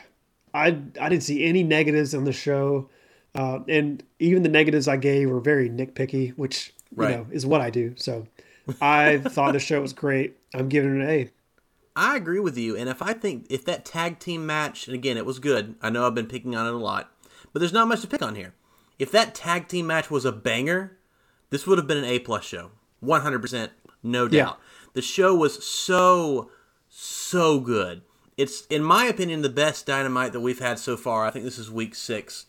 [0.53, 0.67] I
[0.99, 2.89] I didn't see any negatives on the show,
[3.35, 7.17] uh, and even the negatives I gave were very nitpicky, which you Right.
[7.17, 7.93] know is what I do.
[7.95, 8.27] So
[8.81, 10.35] I thought the show was great.
[10.53, 11.29] I'm giving it an A.
[11.95, 12.75] I agree with you.
[12.75, 15.75] And if I think if that tag team match, and again, it was good.
[15.81, 17.11] I know I've been picking on it a lot,
[17.51, 18.53] but there's not much to pick on here.
[18.97, 20.97] If that tag team match was a banger,
[21.49, 22.71] this would have been an A plus show,
[23.03, 23.69] 100%,
[24.03, 24.59] no doubt.
[24.59, 24.65] Yeah.
[24.93, 26.49] The show was so
[26.87, 28.01] so good.
[28.37, 31.25] It's in my opinion the best Dynamite that we've had so far.
[31.25, 32.45] I think this is week six.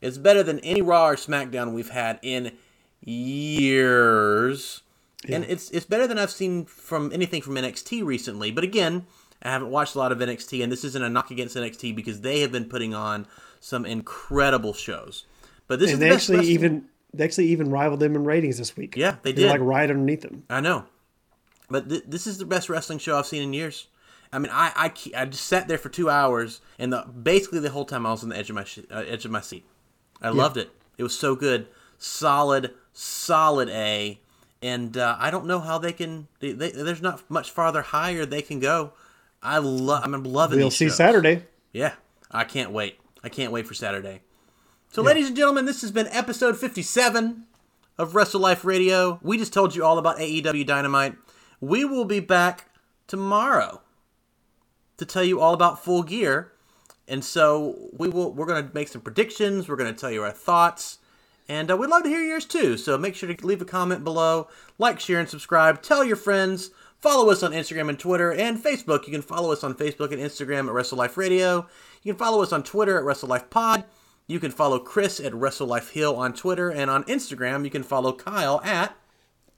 [0.00, 2.52] It's better than any Raw or SmackDown we've had in
[3.00, 4.82] years.
[5.28, 8.50] And it's it's better than I've seen from anything from NXT recently.
[8.50, 9.06] But again,
[9.42, 12.20] I haven't watched a lot of NXT, and this isn't a knock against NXT because
[12.20, 13.26] they have been putting on
[13.60, 15.24] some incredible shows.
[15.66, 18.16] But this is And the they best actually wrestling- even they actually even rivaled them
[18.16, 18.96] in ratings this week.
[18.96, 19.50] Yeah, they They're did.
[19.52, 20.42] like right underneath them.
[20.50, 20.84] I know,
[21.70, 23.86] but th- this is the best wrestling show I've seen in years.
[24.32, 27.70] I mean, I I, I just sat there for two hours, and the basically the
[27.70, 29.64] whole time I was on the edge of my sh- uh, edge of my seat.
[30.20, 30.70] I loved it.
[30.98, 31.68] It was so good,
[31.98, 34.20] solid, solid A.
[34.64, 36.26] And uh, I don't know how they can.
[36.40, 38.94] They, they, there's not much farther higher they can go.
[39.42, 40.02] I love.
[40.02, 40.58] I'm loving.
[40.58, 40.96] We'll see shows.
[40.96, 41.44] Saturday.
[41.74, 41.92] Yeah,
[42.30, 42.98] I can't wait.
[43.22, 44.22] I can't wait for Saturday.
[44.90, 47.44] So, ladies and gentlemen, this has been episode 57
[47.98, 49.20] of Wrestle Life Radio.
[49.22, 51.16] We just told you all about AEW Dynamite.
[51.60, 52.70] We will be back
[53.06, 53.82] tomorrow
[54.96, 56.52] to tell you all about Full Gear.
[57.06, 60.22] And so we will we're going to make some predictions, we're going to tell you
[60.22, 61.00] our thoughts,
[61.48, 62.76] and uh, we'd love to hear yours too.
[62.76, 66.70] So make sure to leave a comment below, like, share and subscribe, tell your friends,
[66.98, 69.06] follow us on Instagram and Twitter and Facebook.
[69.06, 71.66] You can follow us on Facebook and Instagram at Wrestle Life Radio.
[72.02, 73.84] You can follow us on Twitter at Wrestle Life Pod.
[74.26, 77.82] You can follow Chris at Wrestle Life Hill on Twitter and on Instagram you can
[77.82, 78.96] follow Kyle at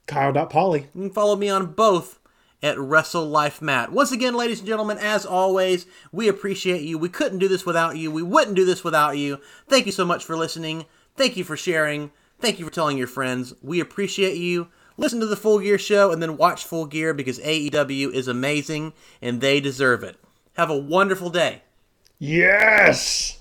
[0.07, 0.89] Kyle.Polly.
[0.95, 2.19] you can follow me on both
[2.63, 3.93] at Wrestle Life Matt.
[3.93, 6.99] Once again, ladies and gentlemen, as always, we appreciate you.
[6.99, 8.11] We couldn't do this without you.
[8.11, 9.39] We wouldn't do this without you.
[9.69, 10.87] Thank you so much for listening.
[11.17, 12.11] Thank you for sharing.
[12.41, 13.55] Thank you for telling your friends.
[13.63, 14.69] We appreciate you.
[14.99, 18.93] Listen to the Full Gear show and then watch Full Gear because AEW is amazing
[19.21, 20.17] and they deserve it.
[20.55, 21.63] Have a wonderful day.
[22.19, 23.39] Yes.